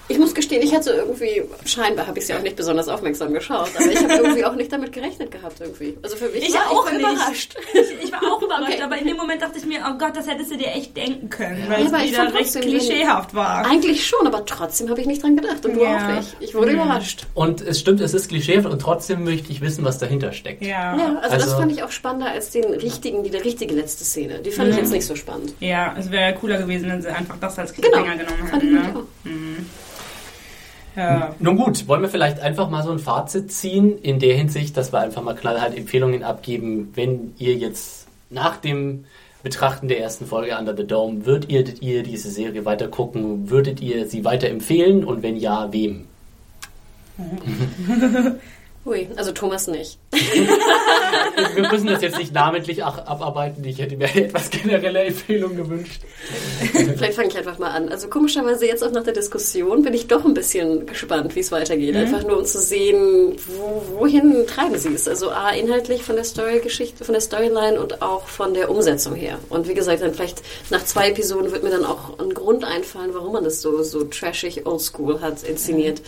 [0.07, 3.70] Ich muss gestehen, ich hatte irgendwie, scheinbar habe ich sie auch nicht besonders aufmerksam geschaut,
[3.74, 5.96] aber ich habe irgendwie auch nicht damit gerechnet gehabt irgendwie.
[6.02, 7.57] Also für mich Ich war auch ich überrascht.
[7.72, 8.82] Ich, ich war auch überrascht, Okay.
[8.82, 11.30] aber in dem Moment dachte ich mir, oh Gott, das hättest du dir echt denken
[11.30, 13.64] können, weil Ja, es wieder fand recht klischeehaft war.
[13.66, 15.96] Eigentlich schon, aber trotzdem habe ich nicht dran gedacht und du Ja.
[15.96, 16.36] auch nicht.
[16.40, 17.26] Ich wurde überrascht.
[17.32, 20.62] Und es stimmt, es ist klischeehaft und trotzdem möchte ich wissen, was dahinter steckt.
[20.62, 20.96] Ja.
[20.98, 24.05] Ja, also, das Also- fand ich auch spannender als den richtigen, die, die richtige letzte
[24.05, 24.40] Szene.
[24.40, 25.55] Die fand ich jetzt nicht so spannend.
[25.61, 27.88] Ja, es wäre cooler gewesen, wenn sie einfach das als Genau.
[27.88, 28.82] Cliffhanger genommen Fand ich hätten.
[28.92, 28.98] Ne?
[28.98, 29.05] auch.
[30.97, 31.34] Ja.
[31.38, 34.92] Nun gut, wollen wir vielleicht einfach mal so ein Fazit ziehen, in der Hinsicht, dass
[34.92, 39.05] wir einfach mal knallhart Empfehlungen abgeben, wenn ihr jetzt nach dem
[39.42, 43.80] Betrachten der ersten Folge Under the Dome, würdet ihr, ihr diese Serie weiter gucken, würdet
[43.80, 46.07] ihr sie weiter empfehlen und wenn ja, wem?
[48.87, 49.99] Ui, also Thomas nicht.
[50.12, 56.03] Wir müssen das jetzt nicht namentlich abarbeiten, ich hätte mir etwas generelle Empfehlung gewünscht.
[56.70, 57.89] Vielleicht fange ich einfach mal an.
[57.89, 61.51] Also komischerweise jetzt auch nach der Diskussion bin ich doch ein bisschen gespannt, wie es
[61.51, 61.97] weitergeht.
[61.97, 65.09] Einfach nur um zu sehen, wo, wohin treiben sie es.
[65.09, 69.39] Also A, inhaltlich von der Story-Geschichte, von der Storyline und auch von der Umsetzung her.
[69.49, 73.14] Und wie gesagt, dann vielleicht nach zwei Episoden wird mir dann auch ein Grund einfallen,
[73.14, 76.03] warum man das so, so trashig oldschool hat inszeniert.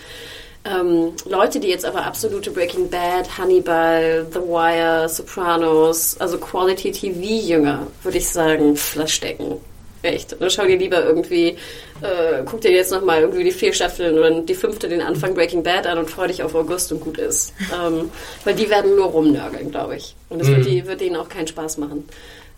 [0.66, 7.86] Ähm, Leute, die jetzt aber absolute Breaking Bad, Hannibal, The Wire, Sopranos, also Quality TV-Jünger,
[8.02, 9.60] würde ich sagen, pff, lass stecken.
[10.02, 10.36] Echt.
[10.40, 11.56] Dann schau dir lieber irgendwie,
[12.00, 15.62] äh, guck dir jetzt nochmal irgendwie die vier Staffeln oder die fünfte, den Anfang Breaking
[15.62, 17.52] Bad an und freu dich auf August und gut ist.
[17.74, 18.10] Ähm,
[18.44, 20.14] weil die werden nur rumnörgeln, glaube ich.
[20.28, 22.08] Und das wird, die, wird denen auch keinen Spaß machen.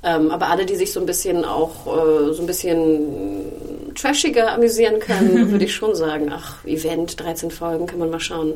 [0.02, 5.00] Ähm, aber alle, die sich so ein bisschen auch, äh, so ein bisschen trashiger amüsieren
[5.00, 8.54] können, würde ich schon sagen, ach, Event, 13 Folgen, kann man mal schauen.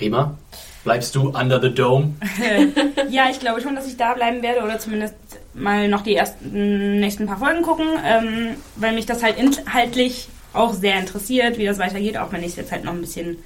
[0.00, 0.36] Rima,
[0.84, 2.14] bleibst du under the dome?
[3.10, 5.14] ja, ich glaube schon, dass ich da bleiben werde oder zumindest
[5.54, 10.72] mal noch die ersten nächsten paar Folgen gucken, ähm, weil mich das halt inhaltlich auch
[10.72, 13.38] sehr interessiert, wie das weitergeht, auch wenn ich es jetzt halt noch ein bisschen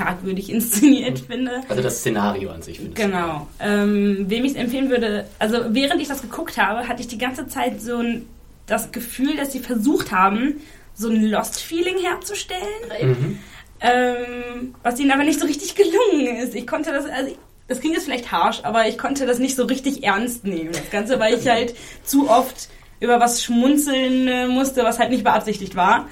[0.00, 1.62] fragwürdig inszeniert finde.
[1.68, 2.78] Also das Szenario an sich.
[2.78, 2.96] finde ich.
[2.96, 3.46] Genau.
[3.60, 7.18] Ähm, wem ich es empfehlen würde, also während ich das geguckt habe, hatte ich die
[7.18, 8.26] ganze Zeit so ein,
[8.66, 10.60] das Gefühl, dass sie versucht haben,
[10.94, 12.60] so ein Lost-Feeling herzustellen.
[13.02, 13.38] Mhm.
[13.80, 16.54] Ähm, was ihnen aber nicht so richtig gelungen ist.
[16.54, 17.34] Ich konnte das, also
[17.66, 20.72] das klingt jetzt vielleicht harsch, aber ich konnte das nicht so richtig ernst nehmen.
[20.72, 21.74] Das Ganze, weil ich halt
[22.04, 22.68] zu oft
[23.00, 26.08] über was schmunzeln äh, musste, was halt nicht beabsichtigt war.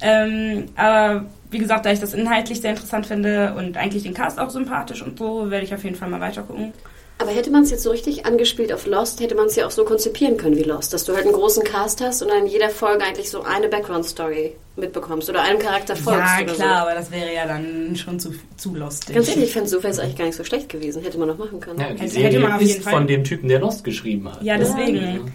[0.00, 4.38] Ähm, aber wie gesagt, da ich das inhaltlich sehr interessant finde und eigentlich den Cast
[4.38, 6.74] auch sympathisch und so, werde ich auf jeden Fall mal weiter gucken.
[7.18, 9.70] Aber hätte man es jetzt so richtig angespielt auf Lost, hätte man es ja auch
[9.70, 12.46] so konzipieren können wie Lost, dass du halt einen großen Cast hast und dann in
[12.48, 16.20] jeder Folge eigentlich so eine Background-Story mitbekommst oder einem Charakter folgst.
[16.38, 16.88] Ja, oder klar, so.
[16.88, 19.14] aber das wäre ja dann schon zu, zu lustig.
[19.14, 21.04] Ganz ehrlich, ich fände so wäre es eigentlich gar nicht so schlecht gewesen.
[21.04, 21.78] Hätte man noch machen können.
[21.78, 23.84] Ja, die Hätte- Serie hätte man auf jeden ist Fall- von dem Typen, der Lost
[23.84, 24.42] geschrieben hat.
[24.42, 25.32] Ja, deswegen.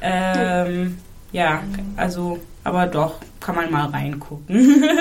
[0.00, 0.96] Ähm,
[1.32, 1.62] ja,
[1.96, 4.82] also, aber doch, kann man mal reingucken.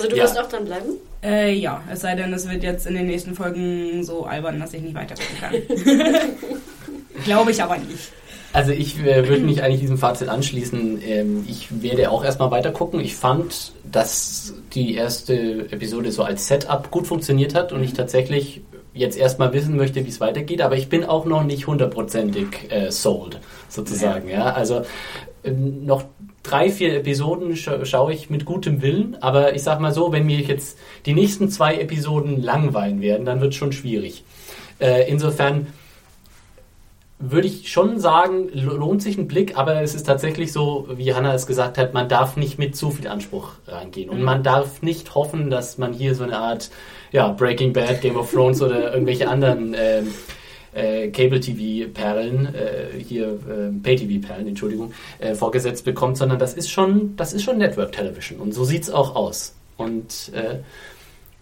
[0.00, 0.24] Also du Ja.
[0.24, 0.86] wirst auch dran bleiben?
[1.22, 4.72] äh, ja, es sei denn, es wird jetzt in den nächsten Folgen so albern, dass
[4.74, 5.38] ich nicht weiter gucken
[5.76, 6.14] kann.
[7.24, 8.12] Glaube ich aber nicht.
[8.52, 11.00] Also ich äh, würde mich eigentlich diesem Fazit anschließen.
[11.06, 12.98] Ähm, ich werde auch erstmal weiter gucken.
[13.00, 18.62] Ich fand, dass die erste Episode so als Setup gut funktioniert hat und ich tatsächlich
[18.92, 22.90] jetzt erstmal wissen möchte, wie es weitergeht, aber ich bin auch noch nicht hundertprozentig äh,
[22.90, 23.38] sold,
[23.68, 24.28] sozusagen.
[24.28, 24.52] Ja.
[24.52, 24.82] Also
[25.44, 26.04] ähm, noch
[26.50, 30.26] drei, vier Episoden scha schaue ich mit gutem Willen, aber ich sag mal so, wenn
[30.26, 34.24] mir jetzt die nächsten zwei Episoden langweilen werden, dann wird es schon schwierig.
[34.80, 35.68] Äh, insofern
[37.22, 41.12] würde ich schon sagen, lo- lohnt sich ein Blick, aber es ist tatsächlich so, wie
[41.12, 44.08] Hannah es gesagt hat, man darf nicht mit zu viel Anspruch reingehen.
[44.08, 46.70] Und man darf nicht hoffen, dass man hier so eine Art
[47.12, 50.14] ja, Breaking Bad, Game of Thrones oder irgendwelche anderen ähm,
[50.72, 54.92] äh, Cable-TV-Perlen, äh, hier äh, Pay-TV-Perlen, Entschuldigung,
[55.34, 58.38] vorgesetzt bekommt, sondern das ist schon, das ist schon Network Television.
[58.40, 59.54] Und so sieht's auch aus.
[59.76, 60.58] Und äh,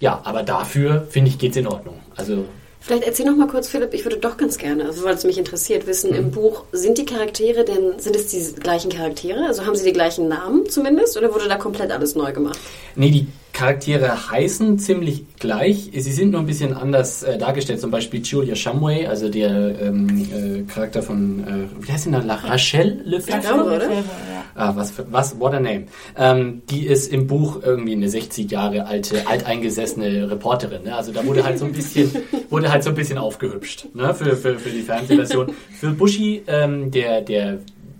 [0.00, 1.98] ja, aber dafür, finde ich, geht's in Ordnung.
[2.16, 2.44] Also
[2.80, 5.36] Vielleicht erzähl noch mal kurz, Philipp, ich würde doch ganz gerne, also weil es mich
[5.36, 6.16] interessiert, wissen, Mhm.
[6.16, 9.46] im Buch, sind die Charaktere denn, sind es die gleichen Charaktere?
[9.46, 12.58] Also haben sie die gleichen Namen zumindest oder wurde da komplett alles neu gemacht?
[12.94, 13.26] Nee, die
[13.58, 15.90] Charaktere heißen ziemlich gleich.
[15.92, 17.80] Sie sind nur ein bisschen anders äh, dargestellt.
[17.80, 22.24] Zum Beispiel Julia Shumway, also der ähm, äh, Charakter von, äh, wie heißt sie denn?
[22.24, 23.64] La Rachelle Lefebvre?
[23.64, 23.90] oder?
[23.90, 24.04] Ja.
[24.54, 25.86] Ah, was, für, was, what a name.
[26.16, 30.84] Ähm, die ist im Buch irgendwie eine 60 Jahre alte, alteingesessene Reporterin.
[30.84, 30.94] Ne?
[30.94, 32.12] Also da wurde halt so ein bisschen,
[32.50, 34.14] wurde halt so ein bisschen aufgehübscht ne?
[34.14, 35.52] für, für, für die Fernsehversion.
[35.80, 37.58] Für Bushi, ähm, der, der,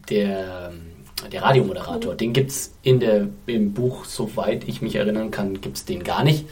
[0.08, 0.70] der,
[1.32, 6.04] der Radiomoderator, den gibt's in der, im Buch, soweit ich mich erinnern kann, gibt's den
[6.04, 6.46] gar nicht.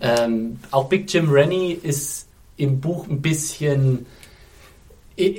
[0.00, 4.06] Ähm, auch Big Jim Rennie ist im Buch ein bisschen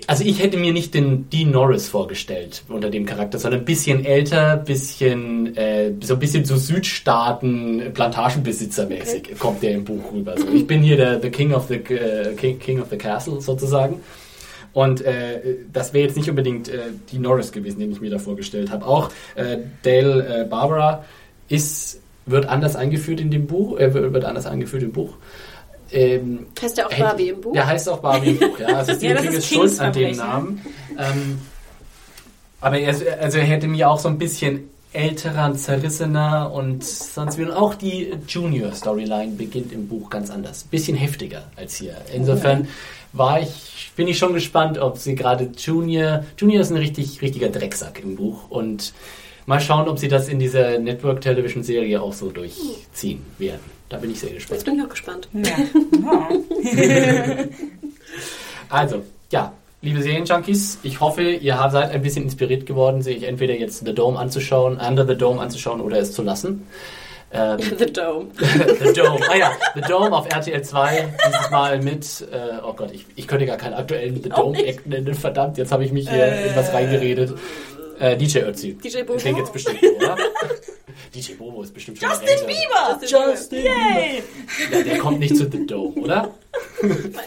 [0.07, 4.05] also ich hätte mir nicht den Dean Norris vorgestellt unter dem Charakter, sondern ein bisschen
[4.05, 10.35] älter, bisschen äh, so ein bisschen so Südstaaten Plantagenbesitzer-mäßig kommt der im Buch rüber.
[10.37, 13.41] So, ich bin hier der the King of the äh, King, King of the Castle
[13.41, 13.99] sozusagen.
[14.75, 15.39] Und äh,
[15.71, 18.85] das wäre jetzt nicht unbedingt äh, Dean Norris gewesen, den ich mir da vorgestellt habe.
[18.85, 21.05] Auch äh, Dale äh, Barbara
[21.47, 25.13] ist wird anders eingeführt in dem Buch, äh, wird anders eingeführt im Buch.
[25.91, 27.53] Ähm, Heißt der auch Barbie im Buch?
[27.53, 28.67] Der heißt auch Barbie im Buch, ja.
[28.67, 30.61] Also Stephen das ist schuld an dem Namen.
[30.97, 31.39] Ähm,
[32.59, 37.37] aber er, also er hätte mir auch so ein bisschen älterer, und zerrissener und sonst
[37.37, 37.43] wie.
[37.43, 40.63] Und auch die Junior-Storyline beginnt im Buch ganz anders.
[40.63, 41.95] Bisschen heftiger als hier.
[42.13, 42.67] Insofern
[43.13, 47.49] war ich, bin ich schon gespannt, ob sie gerade Junior, Junior ist ein richtig, richtiger
[47.49, 48.93] Drecksack im Buch und
[49.45, 53.61] mal schauen, ob sie das in dieser Network-Television-Serie auch so durchziehen werden.
[53.89, 54.57] Da bin ich sehr gespannt.
[54.59, 55.29] Jetzt bin ich auch gespannt.
[55.33, 56.29] Ja.
[58.69, 63.53] Also, ja, liebe Serienjunkies, ich hoffe, ihr habt- seid ein bisschen inspiriert geworden, sich entweder
[63.53, 66.63] jetzt The Dome anzuschauen, Under the Dome anzuschauen oder es zu lassen.
[67.35, 68.27] Ähm, The Dome.
[68.37, 72.91] the Dome, ah ja, The Dome auf RTL 2, dieses Mal mit, äh, oh Gott,
[72.93, 76.27] ich, ich könnte gar keinen aktuellen The Dome-Act nennen, verdammt, jetzt habe ich mich hier
[76.27, 77.33] in was reingeredet.
[77.99, 78.73] Äh, DJ Ötzi.
[78.73, 79.19] DJ Bobo?
[79.19, 80.17] Klingt jetzt bestimmt so, oder?
[81.13, 82.45] DJ Bobo ist bestimmt schon Justin älter.
[82.45, 82.99] Bieber!
[83.31, 84.23] Justin Yay!
[84.71, 86.33] Ja, der kommt nicht zu The Dome, oder?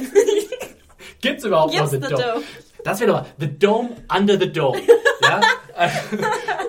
[1.21, 2.23] Gibt's überhaupt Jetzt noch The The Dome?
[2.23, 2.45] Dome.
[2.85, 4.81] Das wäre doch The Dome Under the Dome.
[5.23, 5.41] Ja?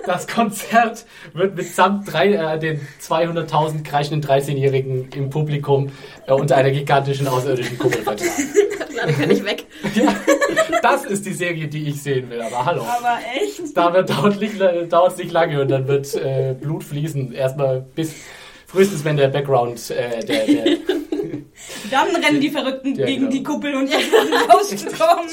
[0.06, 5.92] Das Konzert wird mitsamt drei, äh, den 200.000 kreischenden 13-Jährigen im Publikum
[6.26, 8.30] äh, unter einer gigantischen außerirdischen Kuppel vertragen.
[9.00, 9.64] Schublade kann ich weg.
[9.94, 10.14] Ja,
[10.82, 12.82] das ist die Serie, die ich sehen will, aber hallo.
[12.82, 13.76] Aber echt?
[13.76, 17.32] Da wird dauert es nicht lange und dann wird äh, Blut fließen.
[17.32, 18.14] Erstmal bis
[18.66, 20.64] frühestens, wenn der Background, äh, der, der
[21.90, 23.32] Dann rennen die Verrückten Ja, gegen genau.
[23.32, 25.30] die Kuppel und versuchen rauszukommen.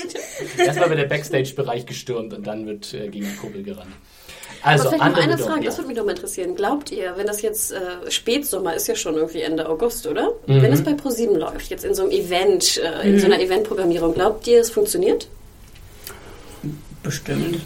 [0.58, 3.94] erstmal wird der Backstage-Bereich gestürmt und dann wird äh, gegen die Kuppel gerannt.
[4.64, 5.66] Also, Aber vielleicht noch eine Frage, ja.
[5.66, 6.56] das würde mich noch mal interessieren.
[6.56, 10.34] Glaubt ihr, wenn das jetzt äh, Spätsommer ist ja schon irgendwie Ende August, oder?
[10.48, 10.62] Mhm.
[10.62, 14.14] Wenn es bei ProSieben läuft, jetzt in so einem Event, äh, in so einer Eventprogrammierung,
[14.14, 15.28] glaubt ihr, es funktioniert?
[17.04, 17.62] Bestimmt.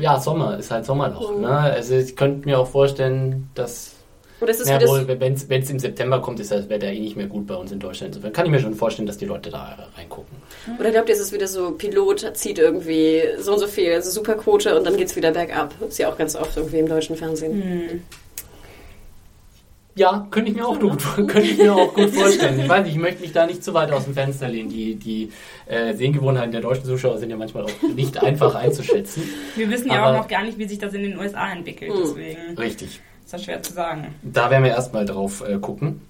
[0.00, 1.34] Ja, Sommer ist halt Sommerloch.
[1.34, 1.42] Mhm.
[1.42, 1.48] Ne?
[1.48, 3.93] Also ich könnte mir auch vorstellen, dass
[4.44, 7.00] Oder ist es Ja, das, wohl, wenn es im September kommt, ist das Wetter eh
[7.00, 8.14] nicht mehr gut bei uns in Deutschland.
[8.14, 10.36] Insofern kann ich mir schon vorstellen, dass die Leute da reingucken.
[10.78, 14.10] oder glaubt ihr, ist es wieder so, Pilot zieht irgendwie so und so viel, also
[14.10, 15.74] Superquote und dann geht's wieder bergab?
[15.88, 18.02] Ist ja auch ganz oft irgendwie im deutschen Fernsehen.
[19.96, 22.58] Ja, könnte ich mir auch gut, könnte ich mir auch gut vorstellen.
[22.58, 24.68] Ich weiß nicht, ich möchte mich da nicht zu weit aus dem Fenster lehnen.
[24.68, 25.30] Die, die
[25.66, 29.22] äh, Sehgewohnheiten der deutschen Zuschauer sind ja manchmal auch nicht einfach einzuschätzen.
[29.54, 31.92] Wir wissen ja Aber- auch noch gar nicht, wie sich das in den USA entwickelt.
[31.96, 33.00] Deswegen Richtig.
[33.34, 34.14] Das schwer zu sagen.
[34.22, 36.00] Da werden wir erstmal drauf äh, gucken.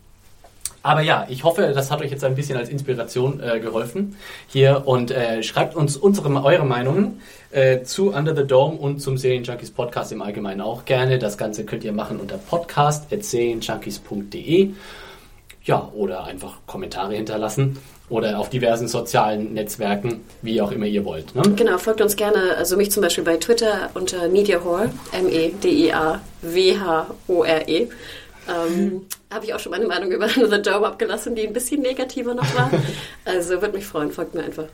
[0.83, 4.17] Aber ja, ich hoffe, das hat euch jetzt ein bisschen als Inspiration äh, geholfen
[4.49, 7.23] hier und äh, schreibt uns unsere, eure Meinungen
[7.53, 11.19] äh, zu Under the Dome und zum Serienjunkies Podcast im Allgemeinen auch gerne.
[11.19, 14.75] Das Ganze könnt ihr machen unter podcast.serienjunkies.de
[15.65, 17.79] ja, oder einfach Kommentare hinterlassen
[18.11, 21.35] oder auf diversen sozialen Netzwerken, wie auch immer ihr wollt.
[21.35, 21.43] Ne?
[21.57, 26.19] Genau, folgt uns gerne, also mich zum Beispiel bei Twitter unter MediaHore, M-E-D-I-A-W-H-O-R-E.
[28.47, 32.35] Ähm, Habe ich auch schon meine Meinung über The Dome abgelassen, die ein bisschen negativer
[32.35, 32.71] noch war.
[33.25, 34.67] Also würde mich freuen, folgt mir einfach.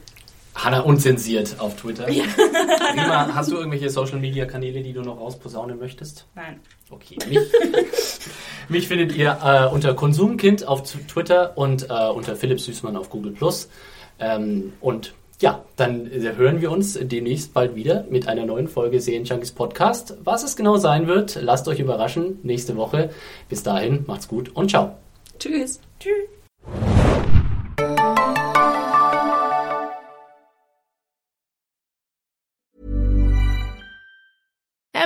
[0.65, 2.07] Hanna unzensiert auf Twitter.
[2.07, 6.27] Rima, hast du irgendwelche Social Media Kanäle, die du noch rausposaunen möchtest?
[6.35, 6.61] Nein.
[6.91, 7.17] Okay.
[7.29, 7.39] Mich,
[8.69, 13.35] mich findet ihr äh, unter Konsumkind auf Twitter und äh, unter Philipp Süßmann auf Google
[14.19, 19.01] Ähm, und ja, dann äh, hören wir uns demnächst bald wieder mit einer neuen Folge
[19.01, 20.19] Serienjunkies Podcast.
[20.23, 23.11] Was es genau sein wird, lasst euch überraschen nächste Woche.
[23.49, 24.97] Bis dahin, macht's gut und ciao.
[25.39, 25.81] Tschüss.
[25.99, 27.10] Tschüss.